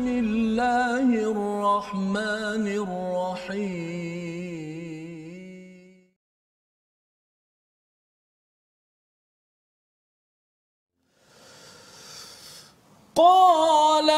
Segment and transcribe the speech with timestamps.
[0.00, 3.90] بسم الله الرحمن الرحيم.
[13.14, 14.10] قال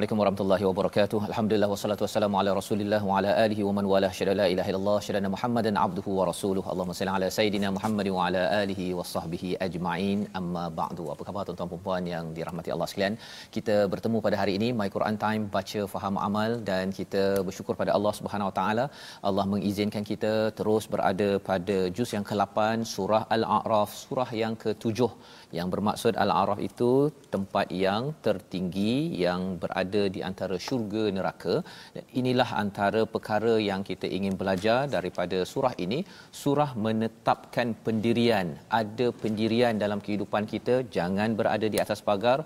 [0.00, 1.18] Assalamualaikum warahmatullahi wabarakatuh.
[1.30, 4.94] Alhamdulillah wassalatu wassalamu ala Rasulillah wa ala alihi wa man wala syada la ilaha illallah
[5.06, 6.62] syada Muhammadan abduhu wa rasuluh.
[6.72, 10.20] Allahumma salli ala sayidina Muhammad wa ala alihi wa sahbihi ajma'in.
[10.40, 11.04] Amma ba'du.
[11.14, 13.16] Apa khabar tuan-tuan dan puan yang dirahmati Allah sekalian?
[13.56, 17.92] Kita bertemu pada hari ini My Quran Time baca faham amal dan kita bersyukur pada
[17.98, 18.86] Allah Subhanahu wa taala
[19.30, 25.10] Allah mengizinkan kita terus berada pada juz yang ke-8 surah Al-A'raf, surah yang ke-7
[25.58, 26.90] yang bermaksud Al-A'raf itu
[27.34, 31.54] tempat yang tertinggi yang berada di antara syurga neraka.
[31.94, 36.00] Dan inilah antara perkara yang kita ingin belajar daripada surah ini.
[36.42, 38.48] Surah menetapkan pendirian.
[38.82, 40.76] Ada pendirian dalam kehidupan kita.
[40.98, 42.40] Jangan berada di atas pagar.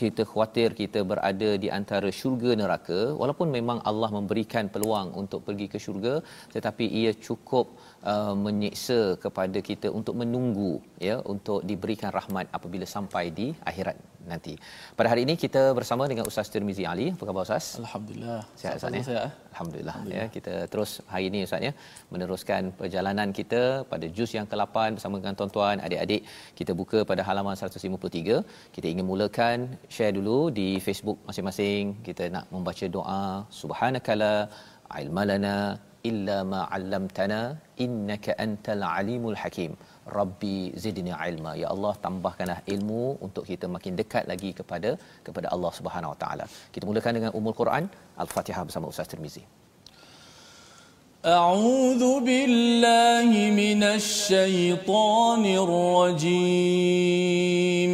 [0.00, 3.00] Kita khawatir kita berada di antara syurga neraka.
[3.20, 6.14] Walaupun memang Allah memberikan peluang untuk pergi ke syurga
[6.54, 7.89] tetapi ia cukup uh,
[8.44, 10.72] menyiksa kepada kita untuk menunggu
[11.08, 13.96] ya untuk diberikan rahmat apabila sampai di akhirat
[14.30, 14.54] nanti.
[14.98, 17.06] Pada hari ini kita bersama dengan Ustaz Tirmizi Ali.
[17.16, 17.66] Apa khabar Ustaz?
[17.84, 18.40] Alhamdulillah.
[18.60, 19.02] Sihat Ustaz ya?
[19.08, 19.28] Sihat.
[19.52, 20.34] Alhamdulillah, Alhamdulillah ya.
[20.36, 21.72] Kita terus hari ini Ustaz ya
[22.12, 23.62] meneruskan perjalanan kita
[23.92, 26.24] pada juz yang ke-8 bersama dengan tuan-tuan adik-adik.
[26.60, 28.40] Kita buka pada halaman 153.
[28.76, 29.58] Kita ingin mulakan
[29.96, 31.84] share dulu di Facebook masing-masing.
[32.08, 33.22] Kita nak membaca doa
[33.60, 34.32] subhanakala
[35.02, 35.56] ilmalana
[36.09, 37.39] illa ma 'allamtana
[37.85, 39.71] innaka antal alimul hakim.
[40.19, 41.51] Rabbi zidni ilma.
[41.63, 44.91] Ya Allah tambahkanlah ilmu untuk kita makin dekat lagi kepada
[45.27, 46.45] kepada Allah Subhanahu Wa Taala.
[46.73, 47.83] Kita mulakan dengan Ummul Quran
[48.25, 49.45] Al-Fatihah bersama Ustaz Tirmizi.
[51.25, 53.29] أعوذ بالله
[53.61, 57.93] من الشيطان الرجيم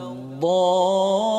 [0.43, 1.30] الضال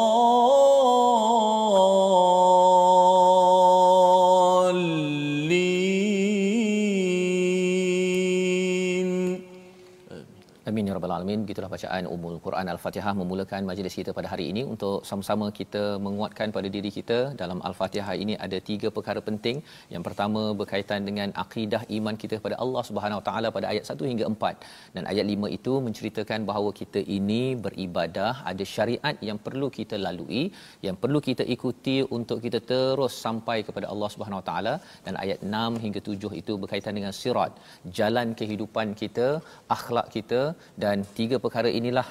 [11.32, 11.44] alamin.
[11.47, 16.48] Begitulah bacaan Ummul Quran Al-Fatihah memulakan majlis kita pada hari ini untuk sama-sama kita menguatkan
[16.56, 19.56] pada diri kita dalam Al-Fatihah ini ada tiga perkara penting.
[19.94, 24.10] Yang pertama berkaitan dengan akidah iman kita kepada Allah Subhanahu Wa Taala pada ayat 1
[24.12, 29.69] hingga 4 dan ayat 5 itu menceritakan bahawa kita ini beribadah ada syariat yang perlu
[29.78, 30.44] kita lalui,
[30.87, 34.75] yang perlu kita ikuti untuk kita terus sampai kepada Allah Subhanahu Wa Taala
[35.06, 37.52] dan ayat 6 hingga 7 itu berkaitan dengan sirat,
[37.99, 39.28] jalan kehidupan kita,
[39.76, 40.43] akhlak kita
[40.85, 42.08] dan tiga perkara inilah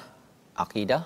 [0.64, 1.02] akidah,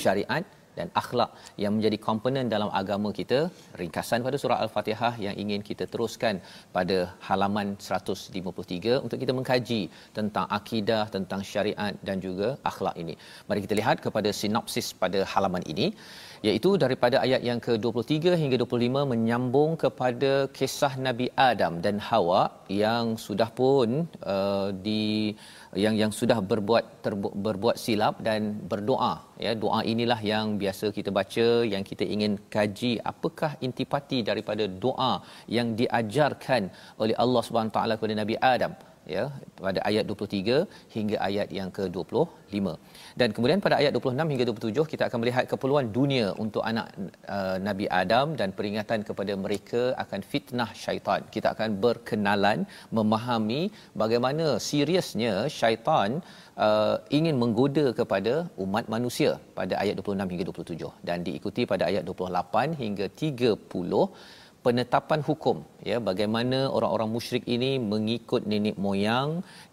[0.00, 0.44] syariat
[0.78, 1.30] dan akhlak
[1.62, 3.38] yang menjadi komponen dalam agama kita.
[3.80, 6.34] Ringkasan pada surah Al-Fatihah yang ingin kita teruskan
[6.76, 9.82] pada halaman 153 untuk kita mengkaji
[10.18, 13.16] tentang akidah, tentang syariat dan juga akhlak ini.
[13.48, 15.88] Mari kita lihat kepada sinopsis pada halaman ini
[16.46, 22.42] iaitu daripada ayat yang ke-23 hingga 25 menyambung kepada kisah Nabi Adam dan Hawa
[22.82, 23.88] yang sudah pun
[24.34, 25.02] uh, di
[25.84, 28.40] yang yang sudah berbuat terbu, berbuat silap dan
[28.72, 29.14] berdoa.
[29.44, 35.12] Ya doa inilah yang biasa kita baca yang kita ingin kaji apakah intipati daripada doa
[35.56, 36.64] yang diajarkan
[37.02, 38.74] oleh Allah Subhanahu taala kepada Nabi Adam.
[39.14, 39.24] Ya
[39.64, 40.58] pada ayat 23
[40.94, 42.66] hingga ayat yang ke-25
[43.20, 46.86] dan kemudian pada ayat 26 hingga 27 kita akan melihat keperluan dunia untuk anak
[47.36, 51.20] uh, Nabi Adam dan peringatan kepada mereka akan fitnah syaitan.
[51.34, 52.60] Kita akan berkenalan
[52.98, 53.62] memahami
[54.02, 56.10] bagaimana seriusnya syaitan
[56.66, 62.04] uh, ingin menggoda kepada umat manusia pada ayat 26 hingga 27 dan diikuti pada ayat
[62.08, 65.56] 28 hingga 30 penetapan hukum
[65.90, 69.30] ya bagaimana orang-orang musyrik ini mengikut nenek moyang.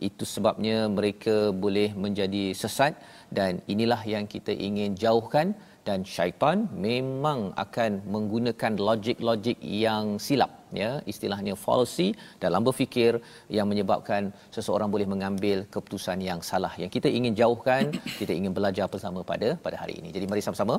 [0.09, 2.93] Itu sebabnya mereka boleh menjadi sesat
[3.39, 5.49] dan inilah yang kita ingin jauhkan.
[5.87, 10.51] Dan syaitan memang akan menggunakan logik-logik yang silap
[10.81, 10.91] ya.
[11.11, 12.07] Istilahnya fallacy
[12.43, 13.13] dalam berfikir
[13.57, 16.73] yang menyebabkan seseorang boleh mengambil keputusan yang salah.
[16.81, 17.83] Yang kita ingin jauhkan
[18.21, 20.11] kita ingin belajar bersama pada pada hari ini.
[20.15, 20.77] Jadi mari sama-sama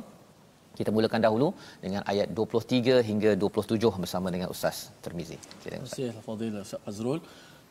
[0.79, 1.47] kita mulakan dahulu
[1.83, 5.37] dengan ayat 23 hingga 27 bersama dengan Ustaz Termizi.
[5.63, 7.19] Terima kasih Al-Fadhil Ustaz Fazrul.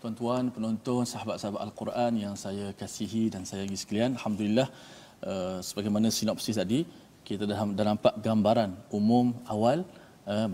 [0.00, 4.69] Tuan-tuan penonton sahabat-sahabat Al-Quran yang saya kasihi dan sayangi sekalian, alhamdulillah
[5.31, 6.81] uh, sebagaimana sinopsis tadi,
[7.29, 10.00] kita dah, dah nampak gambaran umum awal uh,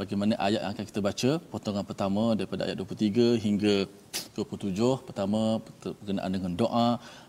[0.01, 1.31] bagaimana ayat yang akan kita baca?
[1.53, 3.75] Potongan pertama daripada ayat 23 hingga
[4.37, 5.41] 27 pertama
[5.83, 6.89] berkenaan dengan doa.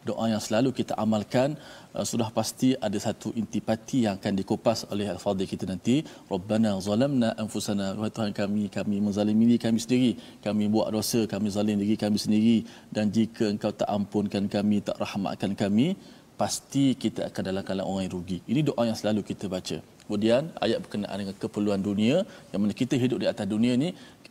[0.10, 1.50] Doa yang selalu kita amalkan.
[1.98, 5.96] Uh, sudah pasti ada satu intipati yang akan dikupas oleh al-fadhil kita nanti.
[6.34, 7.88] Rabbana zalamna anfusana.
[8.00, 10.12] Wahai tuhan kami kami menzalimi diri kami sendiri.
[10.46, 12.58] Kami buat dosa kami zalim diri kami sendiri.
[12.96, 15.88] Dan jika engkau tak ampunkan kami tak rahmatkan kami
[16.42, 18.40] pasti kita akan dalam keadaan orang yang rugi.
[18.52, 22.17] Ini doa yang selalu kita baca Kemudian ayat berkenaan dengan keperluan dunia
[22.51, 23.89] yang mana kita hidup di atas dunia ni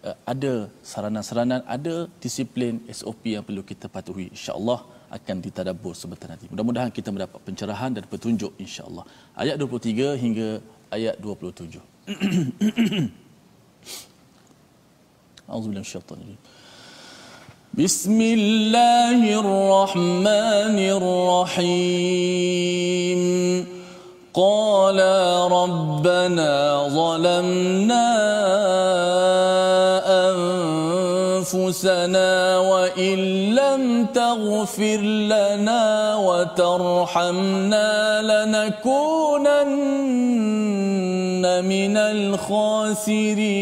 [0.08, 0.54] uh, ada
[0.92, 4.28] saranan-saranan, ada disiplin SOP yang perlu kita patuhi.
[4.36, 4.80] Insya-Allah
[5.18, 6.46] akan ditadabbur sebentar nanti.
[6.52, 9.06] Mudah-mudahan kita mendapat pencerahan dan petunjuk insya-Allah.
[9.44, 10.50] Ayat 23 hingga
[10.98, 11.82] ayat 27.
[15.52, 16.40] Auzubillahi minasyaitanir
[17.72, 22.22] بسم الله الرحمن الرحيم
[24.37, 25.01] قال
[25.53, 28.09] ربنا ظلمنا
[31.41, 33.19] أنفسنا وإن
[33.55, 35.01] لم تغفر
[35.33, 37.89] لنا وترحمنا
[38.23, 39.65] لنكونن
[41.65, 43.57] من الخاسرين.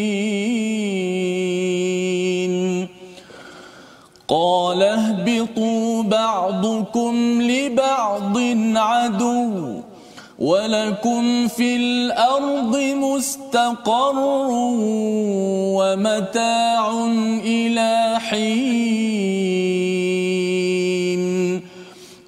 [4.29, 8.39] قال اهبطوا بعضكم لبعض
[8.77, 9.84] عدو.
[10.39, 14.15] ولكم في الأرض مستقر
[15.79, 16.91] ومتاع
[17.45, 19.15] إلى حين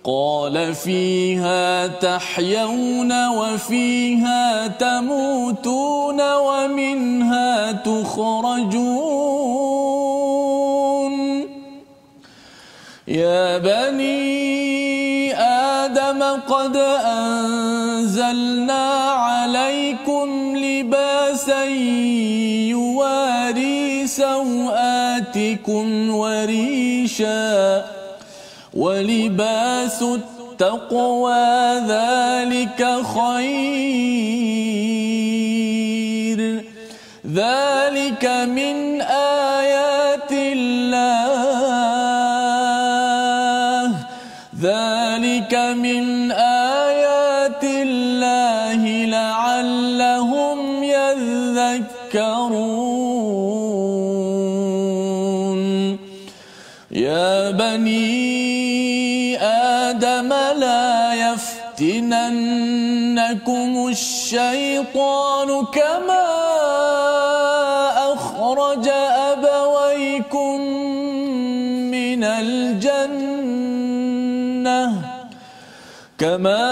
[0.05, 9.27] قال فيها تحيون وفيها تموتون ومنها تخرجون
[13.09, 16.77] يا بني آدم قد
[17.97, 21.65] أنزلنا عليكم لباسا
[22.75, 27.85] يواري سوآتكم وريشا
[28.75, 32.81] ولباس التقوى ذلك
[33.17, 34.37] خير.
[37.33, 38.96] ذلك من
[64.27, 66.27] الشيطان كما
[68.13, 68.89] أخرج
[69.31, 70.61] أبويكم
[71.95, 73.23] من الجنة.
[76.19, 76.67] كما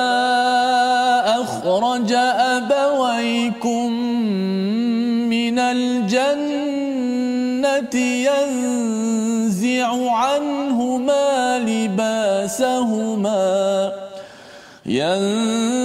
[1.42, 2.12] أخرج
[2.58, 3.90] أبويكم
[5.30, 6.84] من الجنة
[8.28, 13.12] ينزع عنهما لباسهما.
[14.86, 15.83] ينزع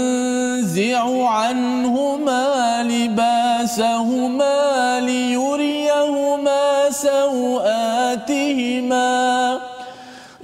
[1.49, 8.39] عنهما لباسهما ليريهما سوآتهما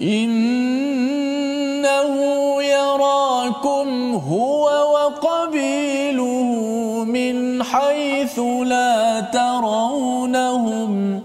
[0.02, 2.10] إنه
[2.64, 6.50] يراكم هو وقبيله
[7.08, 11.22] من حيث لا ترونهم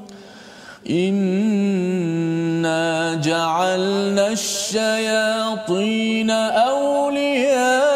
[0.91, 7.90] إنا جعلنا الشياطين أولياء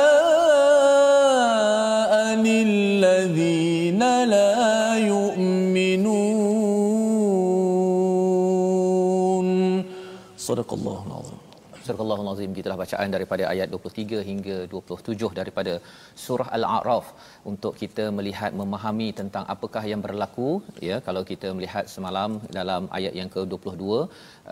[12.01, 15.75] Surah Al-Azim gitulah bacaan daripada ayat 23 hingga 27 daripada
[16.25, 17.07] surah Al-A'raf.
[17.53, 20.51] Untuk kita melihat memahami tentang apakah yang berlaku
[20.89, 23.85] ya kalau kita melihat semalam dalam ayat yang ke-22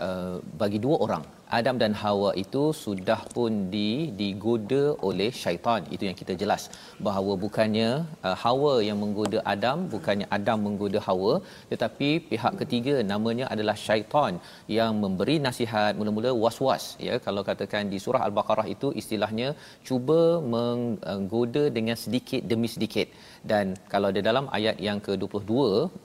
[0.05, 1.25] uh, bagi dua orang
[1.57, 5.81] Adam dan Hawa itu sudah pun di digoda oleh syaitan.
[5.95, 6.63] Itu yang kita jelas.
[7.07, 7.89] Bahawa bukannya
[8.27, 11.33] uh, Hawa yang menggoda Adam bukannya Adam menggoda Hawa.
[11.71, 14.33] Tetapi pihak ketiga namanya adalah syaitan
[14.77, 17.17] yang memberi nasihat mula-mula was-was ya.
[17.27, 19.49] Kalau katakan di surah al-baqarah itu istilahnya
[19.89, 20.21] cuba
[20.55, 23.07] menggoda dengan sedikit demi sedikit
[23.51, 25.53] dan kalau di dalam ayat yang ke-22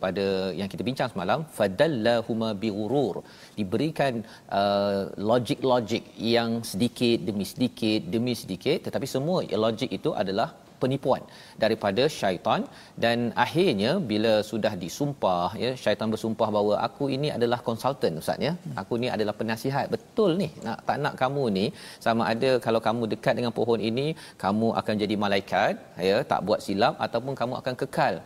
[0.02, 0.26] pada
[0.60, 3.16] yang kita bincang semalam fadallahuma bighurur
[3.58, 4.14] diberikan
[4.60, 6.04] uh, logik-logik
[6.34, 10.48] yang sedikit demi sedikit demi sedikit tetapi semua logik itu adalah
[10.82, 11.22] penipuan
[11.62, 12.62] daripada syaitan.
[13.04, 18.52] Dan akhirnya bila sudah disumpah ya syaitan bersumpah bahawa aku ini adalah konsultan ustaz ya.
[18.82, 19.86] Aku ni adalah penasihat.
[19.94, 21.66] Betul ni nak tak nak kamu ni
[22.06, 24.06] sama ada kalau kamu dekat dengan pohon ini
[24.44, 25.74] kamu akan jadi malaikat
[26.10, 28.16] ya tak buat silap ataupun kamu akan kekal.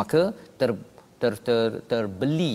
[0.00, 0.22] Maka
[0.60, 0.70] ter
[1.20, 2.54] ter, ter terbeli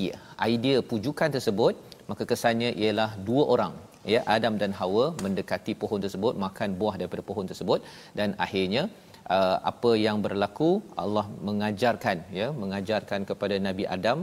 [0.52, 1.74] idea pujukan tersebut
[2.10, 3.74] maka kesannya ialah dua orang
[4.14, 7.80] ya Adam dan Hawa mendekati pohon tersebut makan buah daripada pohon tersebut.
[8.20, 8.84] Dan akhirnya
[9.36, 10.70] uh, apa yang berlaku?
[11.04, 14.20] Allah mengajarkan ya mengajarkan kepada Nabi Adam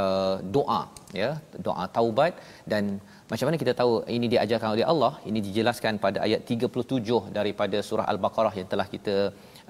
[0.00, 0.82] uh, doa
[1.20, 1.30] ya
[1.66, 2.34] doa taubat.
[2.72, 2.84] Dan
[3.30, 5.12] macam mana kita tahu ini diajarkan oleh Allah?
[5.30, 9.16] Ini dijelaskan pada ayat 37 daripada surah al-baqarah yang telah kita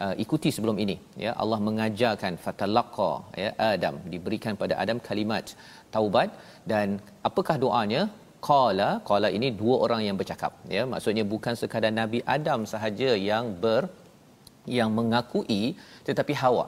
[0.04, 0.96] uh, ikuti sebelum ini.
[1.24, 3.12] Ya Allah mengajarkan fatalaqa
[3.44, 5.54] ya Adam diberikan pada Adam kalimat
[5.96, 6.30] taubat.
[6.72, 6.88] Dan
[7.28, 8.02] apakah doanya
[8.48, 10.82] qala qala ini dua orang yang bercakap ya.
[10.92, 13.82] Maksudnya bukan sekadar nabi Adam sahaja yang ber
[14.78, 15.62] yang mengakui
[16.08, 16.66] tetapi Hawa.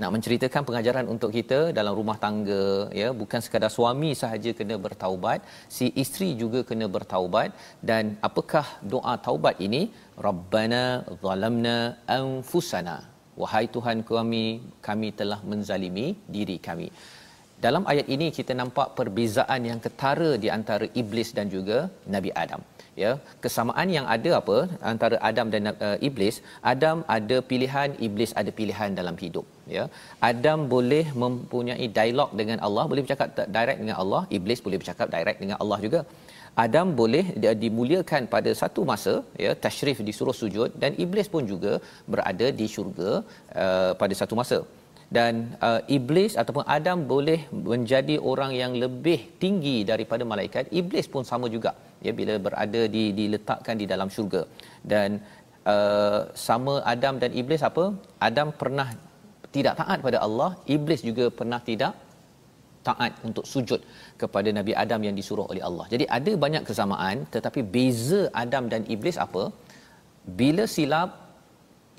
[0.00, 2.64] Nak menceritakan pengajaran untuk kita dalam rumah tangga
[3.00, 3.08] ya.
[3.20, 5.40] Bukan sekadar suami sahaja kena bertaubat
[5.76, 7.50] si isteri juga kena bertaubat.
[7.90, 9.82] Dan apakah doa taubat ini?
[10.28, 10.84] Rabbana
[11.24, 11.76] zalamna
[12.18, 12.98] anfusana.
[13.40, 14.44] Wahai tuhan kami
[14.86, 16.88] kami telah menzalimi diri kami
[17.64, 21.78] dalam ayat ini kita nampak perbezaan yang ketara di antara iblis dan juga
[22.14, 22.62] Nabi Adam.
[23.02, 23.10] Ya
[23.44, 24.56] kesamaan yang ada apa?
[24.90, 26.36] Antara Adam dan uh, iblis
[26.72, 29.46] Adam ada pilihan iblis ada pilihan dalam hidup.
[29.76, 29.84] Ya
[30.30, 35.40] Adam boleh mempunyai dialog dengan Allah boleh bercakap direct dengan Allah iblis boleh bercakap direct
[35.44, 36.02] dengan Allah juga.
[36.64, 37.24] Adam boleh
[37.62, 39.14] dimuliakan pada satu masa
[39.44, 41.72] ya tasyrif disuruh sujud dan iblis pun juga
[42.12, 43.10] berada di syurga
[43.62, 44.58] uh, pada satu masa
[45.16, 45.32] dan
[45.68, 51.46] uh, iblis ataupun Adam boleh menjadi orang yang lebih tinggi daripada malaikat iblis pun sama
[51.54, 51.72] juga
[52.06, 54.42] ya bila berada di diletakkan di dalam syurga
[54.92, 55.20] dan
[55.72, 57.84] uh, sama Adam dan iblis apa
[58.28, 58.88] Adam pernah
[59.56, 61.94] tidak taat pada Allah iblis juga pernah tidak
[62.88, 63.80] taat untuk sujud
[64.22, 65.86] kepada Nabi Adam yang disuruh oleh Allah.
[65.92, 69.44] Jadi ada banyak kesamaan tetapi beza Adam dan iblis apa?
[70.38, 71.10] Bila silap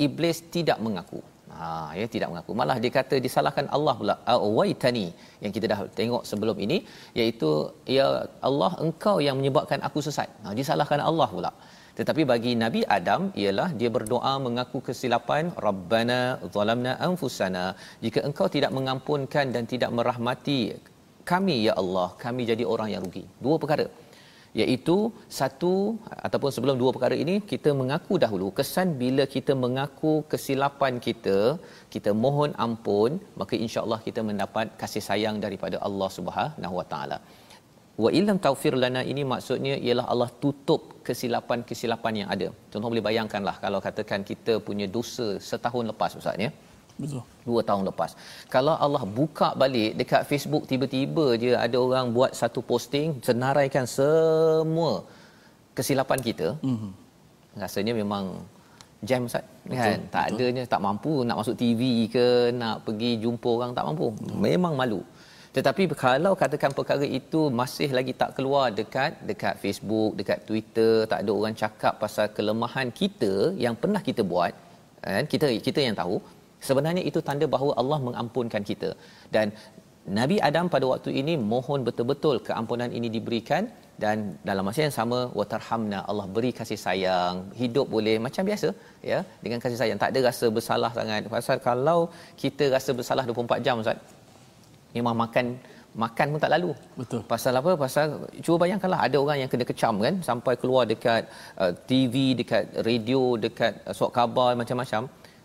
[0.08, 1.22] iblis tidak mengaku.
[1.60, 1.70] Ha
[2.00, 2.52] ya tidak mengaku.
[2.60, 4.16] Malah dia kata disalahkan Allah pula.
[4.34, 5.08] Awaitani
[5.44, 6.78] yang kita dah tengok sebelum ini
[7.20, 7.50] iaitu
[7.98, 8.08] ya
[8.50, 10.30] Allah engkau yang menyebabkan aku sesat.
[10.44, 11.52] Ha disalahkan Allah pula.
[11.98, 16.20] Tetapi bagi Nabi Adam ialah dia berdoa mengaku kesilapan Rabbana
[16.56, 17.66] zalamna anfusana
[18.06, 20.60] jika engkau tidak mengampunkan dan tidak merahmati
[21.32, 23.24] kami ya Allah kami jadi orang yang rugi.
[23.46, 23.86] Dua perkara
[24.62, 24.96] iaitu
[25.40, 25.74] satu
[26.28, 31.38] ataupun sebelum dua perkara ini kita mengaku dahulu kesan bila kita mengaku kesilapan kita
[31.94, 37.18] kita mohon ampun maka insya-Allah kita mendapat kasih sayang daripada Allah Subhanahu Wa Taala
[38.04, 42.48] wa illam taufir lana ini maksudnya ialah Allah tutup kesilapan-kesilapan yang ada.
[42.70, 46.50] Tuan-tuan boleh bayangkanlah kalau katakan kita punya dosa setahun lepas ustaz ya.
[47.02, 47.24] Betul.
[47.48, 48.12] Dua tahun lepas.
[48.54, 54.94] Kalau Allah buka balik dekat Facebook tiba-tiba je ada orang buat satu posting senaraikan semua
[55.78, 56.48] kesilapan kita.
[56.74, 56.90] Mhm.
[57.64, 58.26] Rasanya memang
[59.10, 59.44] jam ustaz
[59.80, 60.38] kan betul, tak betul.
[60.40, 61.82] adanya tak mampu nak masuk TV
[62.16, 62.28] ke
[62.62, 64.08] nak pergi jumpa orang tak mampu.
[64.18, 64.40] Betul.
[64.48, 65.02] Memang malu.
[65.56, 71.20] Tetapi kalau katakan perkara itu masih lagi tak keluar dekat dekat Facebook, dekat Twitter, tak
[71.24, 73.34] ada orang cakap pasal kelemahan kita
[73.66, 74.54] yang pernah kita buat,
[75.06, 75.24] kan?
[75.34, 76.16] Kita kita yang tahu,
[76.68, 78.90] sebenarnya itu tanda bahawa Allah mengampunkan kita.
[79.36, 79.48] Dan
[80.20, 83.64] Nabi Adam pada waktu ini mohon betul-betul keampunan ini diberikan
[84.04, 84.18] dan
[84.50, 88.70] dalam masa yang sama watarhamna Allah beri kasih sayang hidup boleh macam biasa
[89.12, 92.00] ya dengan kasih sayang tak ada rasa bersalah sangat pasal kalau
[92.42, 94.00] kita rasa bersalah 24 jam ustaz
[94.98, 95.46] memang makan
[96.04, 96.72] makan pun tak lalu.
[97.00, 97.22] Betul.
[97.34, 97.72] Pasal apa?
[97.84, 98.06] Pasal
[98.46, 101.24] cuba bayangkanlah ada orang yang kena kecam kan sampai keluar dekat
[101.62, 105.04] uh, TV, dekat radio, dekat uh, surat khabar macam-macam.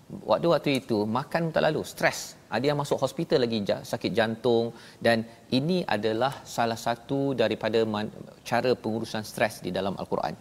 [0.09, 2.19] Waktu-waktu itu makan tak lalu, stres.
[2.57, 3.61] Ada yang masuk hospital lagi
[3.93, 4.73] sakit jantung
[5.07, 5.21] dan
[5.59, 8.12] ini adalah salah satu daripada man-
[8.50, 10.33] cara pengurusan stres di dalam al-Quran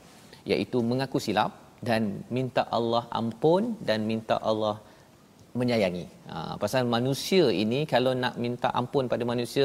[0.51, 1.51] iaitu mengaku silap
[1.87, 4.75] dan minta Allah ampun dan minta Allah
[5.59, 6.05] menyayangi.
[6.31, 9.63] Ha, pasal manusia ini kalau nak minta ampun pada manusia,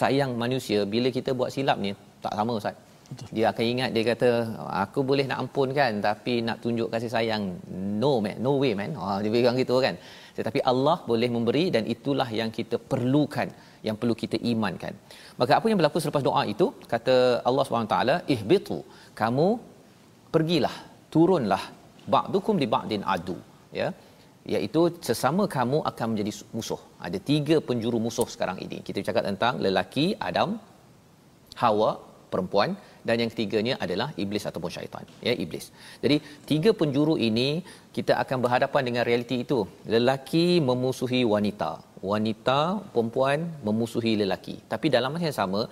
[0.00, 1.92] sayang manusia, bila kita buat silap ni,
[2.24, 2.76] tak sama Ustaz.
[3.36, 4.28] Dia akan ingat, dia kata,
[4.84, 7.42] aku boleh nak ampun kan, tapi nak tunjuk kasih sayang,
[8.02, 8.90] no man, no way man.
[8.98, 9.94] Ha, dia bilang gitu kan.
[10.38, 13.48] Tetapi Allah boleh memberi dan itulah yang kita perlukan,
[13.86, 14.90] yang perlu kita imankan.
[15.40, 17.14] Maka apa yang berlaku selepas doa itu, kata
[17.48, 17.96] Allah SWT,
[18.34, 18.78] ihbitu,
[19.20, 19.48] kamu
[20.34, 20.74] pergilah,
[21.14, 21.62] turunlah,
[22.14, 23.38] ba'dukum di ba'din adu.
[23.80, 23.88] Ya,
[24.54, 26.80] iaitu sesama kamu akan menjadi musuh.
[27.06, 28.78] Ada tiga penjuru musuh sekarang ini.
[28.88, 30.58] Kita cakap tentang lelaki Adam,
[31.62, 31.90] Hawa,
[32.32, 32.70] perempuan
[33.08, 35.66] dan yang ketiganya adalah iblis ataupun syaitan ya iblis.
[36.04, 36.16] Jadi
[36.50, 37.48] tiga penjuru ini
[37.96, 39.60] kita akan berhadapan dengan realiti itu.
[39.94, 41.70] Lelaki memusuhi wanita,
[42.12, 42.60] wanita
[42.94, 44.56] perempuan memusuhi lelaki.
[44.72, 45.62] Tapi dalam masa yang sama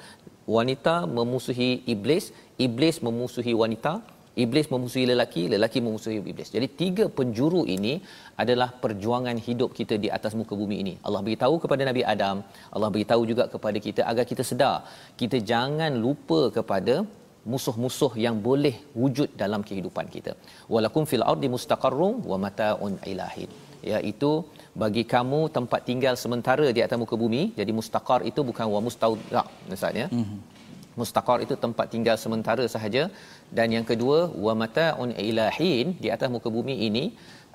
[0.57, 2.26] wanita memusuhi iblis,
[2.67, 3.95] iblis memusuhi wanita,
[4.43, 6.49] Iblis memusuhi lelaki, lelaki memusuhi iblis.
[6.55, 7.93] Jadi tiga penjuru ini
[8.43, 10.95] adalah perjuangan hidup kita di atas muka bumi ini.
[11.07, 12.37] Allah beritahu kepada Nabi Adam,
[12.75, 14.76] Allah beritahu juga kepada kita agar kita sedar.
[15.21, 16.95] Kita jangan lupa kepada
[17.53, 20.33] musuh-musuh yang boleh wujud dalam kehidupan kita.
[20.75, 23.51] Walakum fil ardi mustaqarrun wa mataun ilahin.
[23.93, 24.31] Iaitu
[24.83, 27.43] bagi kamu tempat tinggal sementara di atas muka bumi.
[27.59, 30.09] Jadi mustaqar itu bukan wa mustauda maksudnya.
[30.19, 30.41] Mm-hmm
[31.01, 33.05] mustaqar itu tempat tinggal sementara sahaja
[33.57, 37.05] dan yang kedua wa mataun ilahin di atas muka bumi ini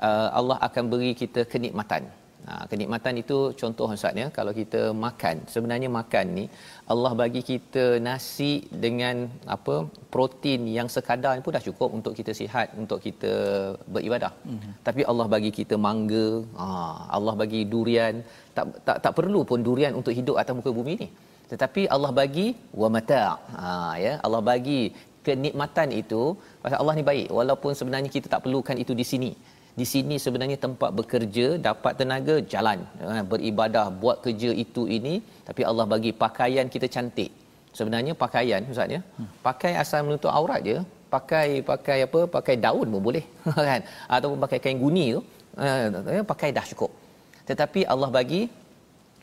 [0.08, 2.03] uh, Allah akan beri kita kenikmatan
[2.48, 4.27] Ha, kenikmatan itu contoh Ustaz ya.
[4.38, 6.46] Kalau kita makan sebenarnya makan ni
[6.93, 8.51] Allah bagi kita nasi
[8.84, 9.15] dengan
[9.55, 9.75] apa
[10.13, 13.34] protein yang sekadar pun dah cukup untuk kita sihat untuk kita
[13.96, 14.31] beribadah.
[14.50, 14.72] Mm-hmm.
[14.88, 16.27] tapi Allah bagi kita mangga.
[16.62, 16.65] Ha,
[17.17, 18.15] Allah bagi durian.
[18.58, 21.10] Tak tak tak perlu pun durian untuk hidup atas muka bumi ni.
[21.52, 22.47] Tetapi Allah bagi
[22.82, 23.21] wa mata
[23.60, 23.69] ha
[24.06, 24.13] ya.
[24.25, 24.82] Allah bagi
[25.28, 26.21] kenikmatan itu
[26.63, 27.28] pasal Allah ni baik.
[27.39, 29.32] Walaupun sebenarnya kita tak perlukan itu di sini
[29.79, 32.79] di sini sebenarnya tempat bekerja dapat tenaga jalan.
[33.10, 37.32] Ha, beribadah buat kerja itu ini tapi Allah bagi pakaian kita cantik.
[37.77, 39.01] Sebenarnya pakaian ustaz ya?
[39.47, 40.77] Pakai asal menutup aurat je.
[41.15, 42.19] Pakai pakai apa?
[42.38, 43.25] Pakai daun pun boleh
[43.69, 43.82] kan?
[44.15, 45.21] Ataupun pakai kain guni tu.
[45.62, 46.91] Ha, pakai dah cukup.
[47.49, 48.41] Tetapi Allah bagi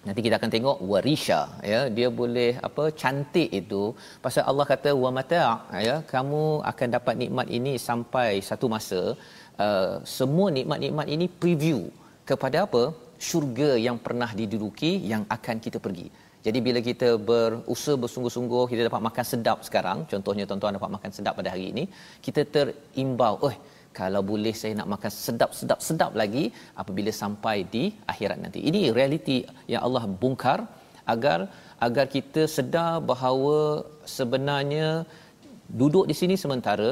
[0.06, 1.40] nanti kita akan tengok warisha
[1.72, 1.80] ya?
[1.96, 2.85] Dia boleh apa?
[3.00, 3.82] Cantik itu.
[4.24, 5.42] Pasal Allah kata wa mata
[5.88, 5.96] ya?
[6.12, 9.02] Kamu akan dapat nikmat ini sampai satu masa
[9.64, 11.80] uh, semua nikmat-nikmat ini preview
[12.30, 12.84] kepada apa?
[13.28, 16.08] Syurga yang pernah diduduki yang akan kita pergi.
[16.46, 21.34] Jadi bila kita berusaha bersungguh-sungguh kita dapat makan sedap sekarang contohnya tuan-tuan dapat makan sedap
[21.38, 21.84] pada hari ini
[22.26, 23.54] kita terimbau oh
[23.98, 26.44] kalau boleh saya nak makan sedap-sedap-sedap lagi
[26.82, 28.60] apabila sampai di akhirat nanti.
[28.68, 29.38] Ini realiti
[29.72, 30.60] yang Allah bongkar
[31.14, 31.38] agar
[31.86, 33.58] agar kita sedar bahawa
[34.16, 34.88] sebenarnya
[35.80, 36.90] duduk di sini sementara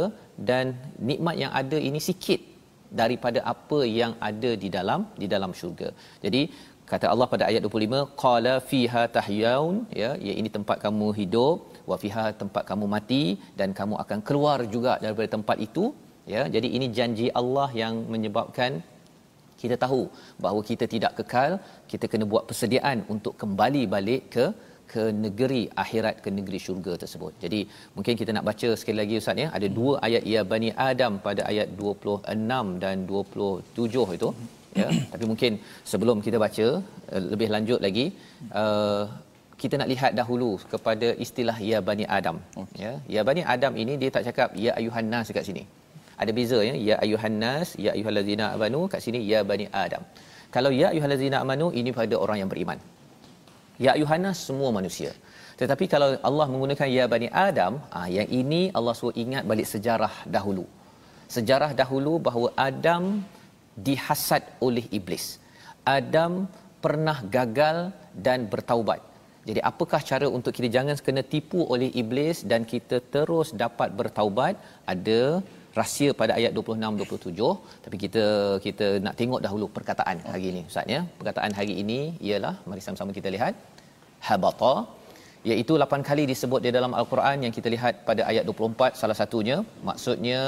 [0.48, 0.74] dan
[1.10, 2.40] nikmat yang ada ini sikit
[3.00, 5.88] daripada apa yang ada di dalam di dalam syurga.
[6.24, 6.42] Jadi
[6.90, 11.58] kata Allah pada ayat 25 qala fiha tahyaun ya, ya ini tempat kamu hidup
[11.90, 13.22] wa fiha tempat kamu mati
[13.60, 15.84] dan kamu akan keluar juga daripada tempat itu
[16.34, 18.72] ya jadi ini janji Allah yang menyebabkan
[19.62, 20.02] kita tahu
[20.44, 21.52] bahawa kita tidak kekal
[21.92, 24.46] kita kena buat persediaan untuk kembali balik ke
[24.92, 27.32] ke negeri akhirat ke negeri syurga tersebut.
[27.44, 27.60] Jadi
[27.96, 29.48] mungkin kita nak baca sekali lagi ustaz ya.
[29.56, 34.30] Ada dua ayat ya bani Adam pada ayat 26 dan 27 itu
[34.80, 34.88] ya.
[35.12, 35.52] Tapi mungkin
[35.92, 36.66] sebelum kita baca
[37.14, 38.06] eh, lebih lanjut lagi
[38.62, 39.04] uh,
[39.62, 42.38] kita nak lihat dahulu kepada istilah ya bani Adam
[42.84, 42.92] ya.
[43.14, 45.64] Ya bani Adam ini dia tak cakap ya ayuhan nas dekat sini.
[46.22, 46.74] Ada beza ya.
[46.88, 50.02] Ya ayuhan nas ya ayyuhallazina amanu kat sini ya bani adam.
[50.56, 52.78] Kalau ya ayyuhallazina amanu ini pada orang yang beriman
[53.84, 55.12] ya ayuhan nas semua manusia.
[55.60, 60.14] Tetapi kalau Allah menggunakan ya bani adam ah yang ini Allah suruh ingat balik sejarah
[60.36, 60.66] dahulu.
[61.36, 63.04] Sejarah dahulu bahawa Adam
[63.86, 65.24] dihasad oleh iblis.
[65.98, 66.32] Adam
[66.84, 67.78] pernah gagal
[68.26, 69.00] dan bertaubat.
[69.48, 74.56] Jadi apakah cara untuk kita jangan kena tipu oleh iblis dan kita terus dapat bertaubat?
[74.92, 75.20] Ada
[75.78, 78.24] rahsia pada ayat 26 27 tapi kita
[78.66, 81.00] kita nak tengok dahulu perkataan hari ini ustaz ya.
[81.20, 83.54] Perkataan hari ini ialah mari sama-sama kita lihat
[84.28, 84.74] habata
[85.50, 89.58] iaitu 8 kali disebut di dalam al-Quran yang kita lihat pada ayat 24 salah satunya
[89.88, 90.40] maksudnya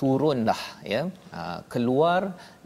[0.00, 0.60] turunlah
[0.94, 1.02] ya.
[1.34, 1.40] Ha,
[1.72, 2.20] keluar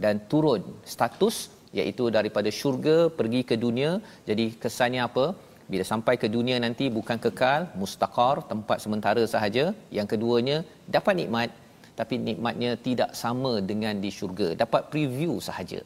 [0.04, 0.62] dan turun
[0.94, 1.36] status
[1.78, 3.90] iaitu daripada syurga pergi ke dunia.
[4.28, 5.26] Jadi kesannya apa?
[5.72, 9.64] Bila sampai ke dunia nanti bukan kekal mustaqar tempat sementara sahaja.
[9.98, 10.56] Yang keduanya
[10.96, 11.50] dapat nikmat
[11.98, 14.48] tapi nikmatnya tidak sama dengan di syurga.
[14.62, 15.80] Dapat preview sahaja.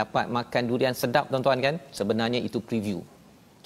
[0.00, 1.74] Dapat makan durian sedap tuan-tuan kan?
[1.98, 2.98] Sebenarnya itu preview.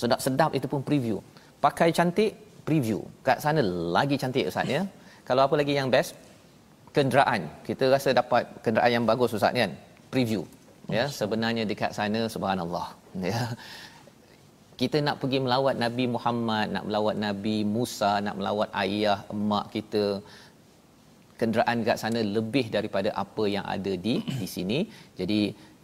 [0.02, 1.22] Sedap-sedap itu pun preview.
[1.62, 2.34] Pakai cantik
[2.66, 3.00] preview.
[3.26, 3.62] Kat sana
[3.96, 4.82] lagi cantik ustaz ya.
[5.28, 6.18] Kalau apa lagi yang best?
[6.90, 7.46] Kenderaan.
[7.68, 9.70] Kita rasa dapat kenderaan yang bagus ustaz kan?
[10.10, 10.42] Preview.
[10.90, 12.88] Ya sebenarnya dekat sana subhanallah.
[13.30, 13.42] Ya.
[14.80, 20.20] Kita nak pergi melawat Nabi Muhammad, nak melawat Nabi Musa, nak melawat ayah, emak kita.
[21.40, 24.78] Kenderaan dekat sana lebih daripada apa yang ada di di sini.
[25.20, 25.40] Jadi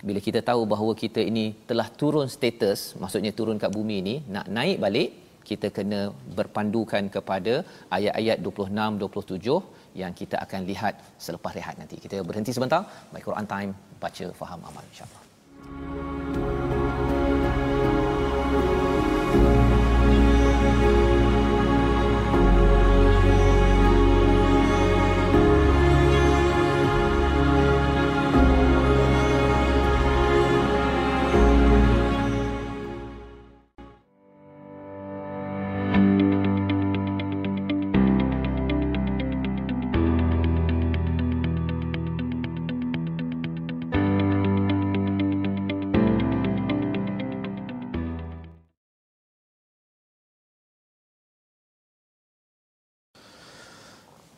[0.08, 4.46] bila kita tahu bahawa kita ini telah turun status, maksudnya turun kat bumi ini, nak
[4.56, 5.10] naik balik,
[5.50, 6.00] kita kena
[6.38, 7.54] berpandukan kepada
[7.96, 10.94] ayat-ayat 26 27 yang kita akan lihat
[11.26, 11.98] selepas rehat nanti.
[12.04, 12.82] Kita berhenti sebentar.
[13.12, 13.72] My Quran Time
[14.04, 16.41] baca faham amal insya-Allah.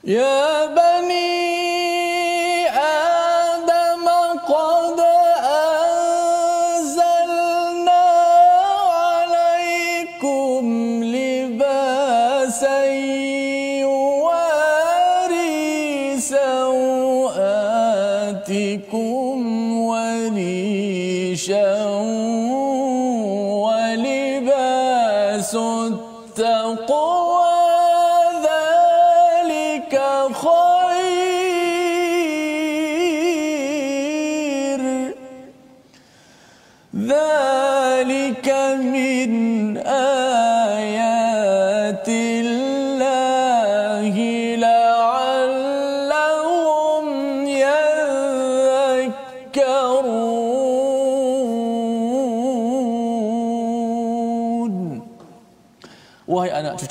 [0.04, 1.53] يا بني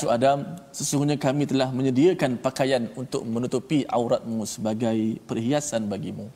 [0.04, 0.44] Cucu Adam,
[0.76, 6.28] sesungguhnya kami telah menyediakan pakaian untuk menutupi auratmu sebagai perhiasan bagimu.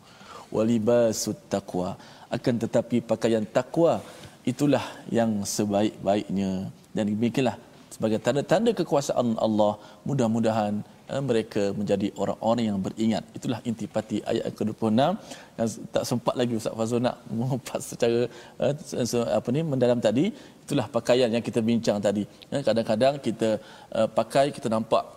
[0.55, 1.99] Walibasut taqwa.
[2.31, 3.99] Akan tetapi pakaian takwa
[4.47, 4.79] itulah
[5.11, 6.71] yang sebaik-baiknya.
[6.95, 7.59] Dan demikianlah
[7.91, 9.75] sebagai tanda-tanda kekuasaan Allah.
[10.07, 10.79] Mudah-mudahan
[11.29, 13.23] mereka menjadi orang-orang yang beringat.
[13.37, 14.91] Itulah intipati ayat ke-26.
[15.57, 18.27] Yang tak sempat lagi Ustaz Fazul nak mengupas secara
[18.63, 18.73] eh,
[19.39, 20.25] apa ni mendalam tadi
[20.63, 22.23] itulah pakaian yang kita bincang tadi.
[22.51, 23.49] Eh, kadang-kadang kita
[23.97, 25.16] eh, pakai kita nampak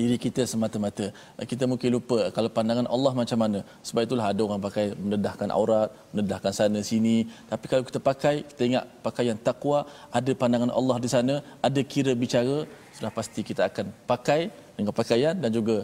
[0.00, 1.06] diri kita semata-mata.
[1.52, 3.60] Kita mungkin lupa kalau pandangan Allah macam mana.
[3.86, 7.16] Sebab itulah ada orang pakai mendedahkan aurat, mendedahkan sana sini.
[7.52, 9.78] Tapi kalau kita pakai, kita ingat pakaian takwa,
[10.18, 11.34] ada pandangan Allah di sana,
[11.68, 12.58] ada kira bicara,
[12.96, 14.40] sudah pasti kita akan pakai
[14.76, 15.76] dengan pakaian dan juga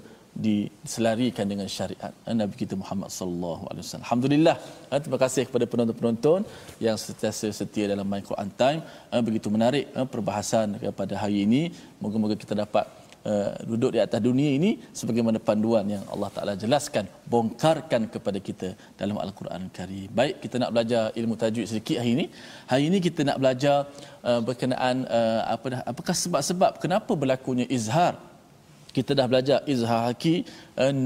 [0.46, 4.06] diselarikan dengan syariat Nabi kita Muhammad sallallahu alaihi wasallam.
[4.06, 4.56] Alhamdulillah.
[4.92, 6.40] Eh, terima kasih kepada penonton-penonton
[6.86, 8.80] yang sentiasa setia dalam My Quran Time.
[9.12, 11.62] Eh, begitu menarik eh, perbahasan pada hari ini.
[12.02, 12.86] Moga-moga kita dapat
[13.31, 18.68] uh, duduk di atas dunia ini sebagaimana panduan yang Allah Taala jelaskan bongkarkan kepada kita
[19.00, 20.09] dalam Al-Quran Karim.
[20.20, 22.26] Baik kita nak belajar ilmu tajwid sedikit hari ini.
[22.70, 23.76] Hari ini kita nak belajar
[24.28, 28.14] uh, berkenaan uh, apa dah apakah sebab-sebab kenapa berlakunya izhar
[28.96, 30.37] kita dah belajar izhar haki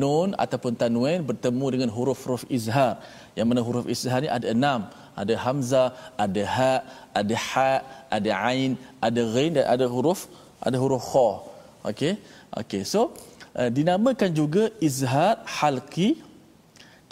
[0.03, 2.93] nun ataupun tanwin bertemu dengan huruf-huruf izhar
[3.37, 4.81] yang mana huruf izhar ni ada enam
[5.23, 5.89] ada hamzah
[6.25, 6.73] ada ha
[7.21, 7.71] ada ha
[8.17, 8.73] ada ain
[9.09, 10.21] ada ghain dan ada huruf
[10.67, 11.29] ada huruf kha
[11.91, 12.13] Okey.
[12.61, 12.83] Okey.
[12.93, 13.01] So
[13.59, 16.09] uh, dinamakan juga izhar halqi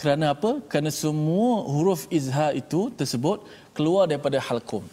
[0.01, 0.51] kerana apa?
[0.71, 3.37] Kerana semua huruf izhar itu tersebut
[3.77, 4.83] keluar daripada halqum.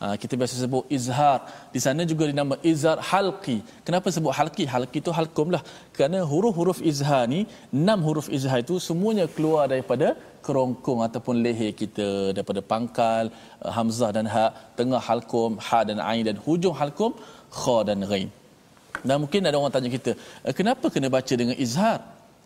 [0.00, 1.36] Ha, kita biasa sebut izhar.
[1.74, 3.56] Di sana juga dinama izhar halqi.
[3.86, 4.64] Kenapa sebut halqi?
[4.72, 5.62] Halqi itu halqum lah.
[5.96, 7.40] Kerana huruf-huruf izhar ni,
[7.78, 10.08] enam huruf izhar itu semuanya keluar daripada
[10.46, 12.08] kerongkong ataupun leher kita.
[12.36, 13.24] Daripada pangkal,
[13.64, 14.44] uh, hamzah dan ha,
[14.80, 17.14] tengah halqum, ha dan ain dan hujung halqum,
[17.60, 18.28] kha dan ghain.
[19.02, 20.12] Dan mungkin ada orang tanya kita,
[20.46, 21.98] eh, kenapa kena baca dengan izhar?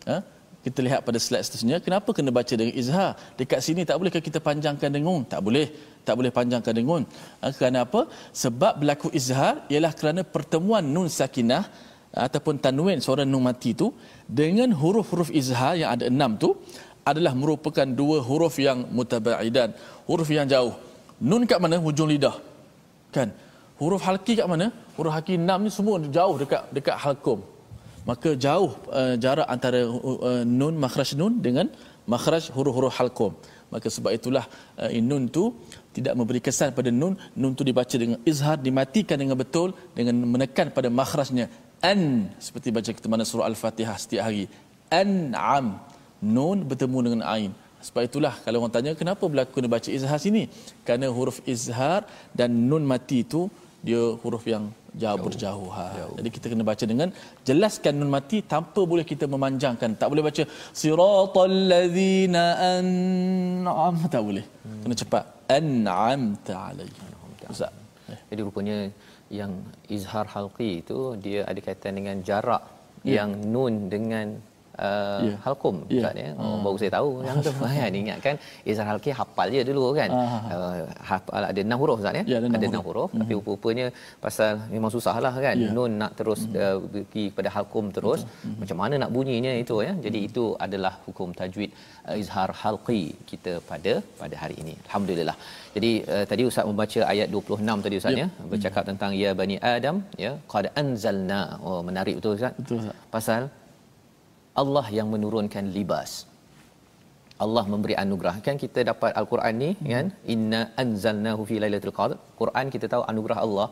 [0.09, 0.17] Ha?
[0.61, 3.17] Kita lihat pada slide seterusnya, kenapa kena baca dengan izhar?
[3.39, 5.21] Dekat sini tak bolehkah kita panjangkan dengung?
[5.25, 5.67] Tak boleh.
[6.07, 7.03] Tak boleh panjangkan dengung.
[7.41, 7.49] Ha?
[7.57, 8.01] Kerana apa?
[8.43, 11.65] Sebab berlaku izhar ialah kerana pertemuan nun sakinah
[12.11, 13.89] ataupun tanwin suara nun mati itu
[14.27, 16.49] dengan huruf-huruf izhar yang ada enam tu
[17.01, 19.73] adalah merupakan dua huruf yang mutabaidan,
[20.05, 20.73] huruf yang jauh.
[21.29, 21.81] Nun kat mana?
[21.81, 22.37] Hujung lidah.
[23.09, 23.33] Kan?
[23.81, 24.69] huruf halki kat mana
[25.01, 27.39] huruf halki enam ni semua jauh dekat dekat halkum
[28.09, 31.67] maka jauh uh, jarak antara uh, nun makhraj nun dengan
[32.13, 33.33] makhraj huruf-huruf halkum
[33.73, 34.45] maka sebab itulah
[34.81, 35.43] uh, nun tu
[35.95, 37.13] tidak memberi kesan pada nun.
[37.41, 41.47] Nun tu dibaca dengan izhar dimatikan dengan betul dengan menekan pada makhrajnya.
[41.91, 44.45] An seperti baca kita mana surah al-fatihah setiap hari.
[45.01, 45.79] An'am
[46.35, 47.51] nun bertemu dengan ain.
[47.81, 50.43] Sebab itulah kalau orang tanya kenapa berlaku kena baca izhar sini?
[50.85, 52.05] Kerana huruf izhar
[52.37, 53.49] dan nun mati itu
[53.87, 54.63] dia huruf yang
[55.01, 55.85] jauh berjauh ha.
[56.17, 57.09] jadi kita kena baca dengan
[57.47, 60.43] jelaskan nun mati tanpa boleh kita memanjangkan tak boleh baca
[60.81, 64.81] siratal ladzina an'am tak boleh hmm.
[64.83, 65.23] kena cepat
[65.57, 67.15] an'amta alaihim
[67.53, 67.73] ustaz
[68.13, 68.19] eh.
[68.29, 68.77] jadi rupanya
[69.39, 69.51] yang
[69.95, 72.63] izhar halqi itu dia ada kaitan dengan jarak
[73.01, 73.15] yeah.
[73.17, 74.27] yang nun dengan
[74.87, 75.37] uh, yeah.
[75.45, 76.03] halkum yeah.
[76.05, 76.57] kan ya oh, uh.
[76.65, 78.35] baru saya tahu yang tu kan ingatkan
[78.71, 80.35] izhar halqi hafal je dulu kan uh.
[80.55, 80.73] uh,
[81.09, 83.31] hafal ada enam huruf Ustaz ya yeah, ada enam huruf mm-hmm.
[83.31, 83.87] tapi rupanya
[84.25, 85.73] pasal memang susahlah kan yeah.
[85.77, 86.61] nun nak terus mm-hmm.
[86.67, 88.57] uh, pergi kepada halkum terus mm-hmm.
[88.63, 90.37] macam mana nak bunyinya itu ya jadi mm-hmm.
[90.37, 91.71] itu adalah hukum tajwid
[92.09, 95.37] uh, izhar halqi kita pada pada hari ini alhamdulillah
[95.75, 98.89] jadi uh, tadi ustaz membaca ayat 26 tadi ustaz ya, ya bercakap hmm.
[98.91, 103.41] tentang ya bani adam ya qad anzalna oh menarik betul ustaz betul ustaz pasal
[104.59, 106.11] Allah yang menurunkan libas.
[107.43, 108.33] Allah memberi anugerah.
[108.45, 109.87] Kan kita dapat al-Quran ni hmm.
[109.93, 112.17] kan inna anzalnahu fi lailatul qadr.
[112.41, 113.67] Quran kita tahu anugerah Allah.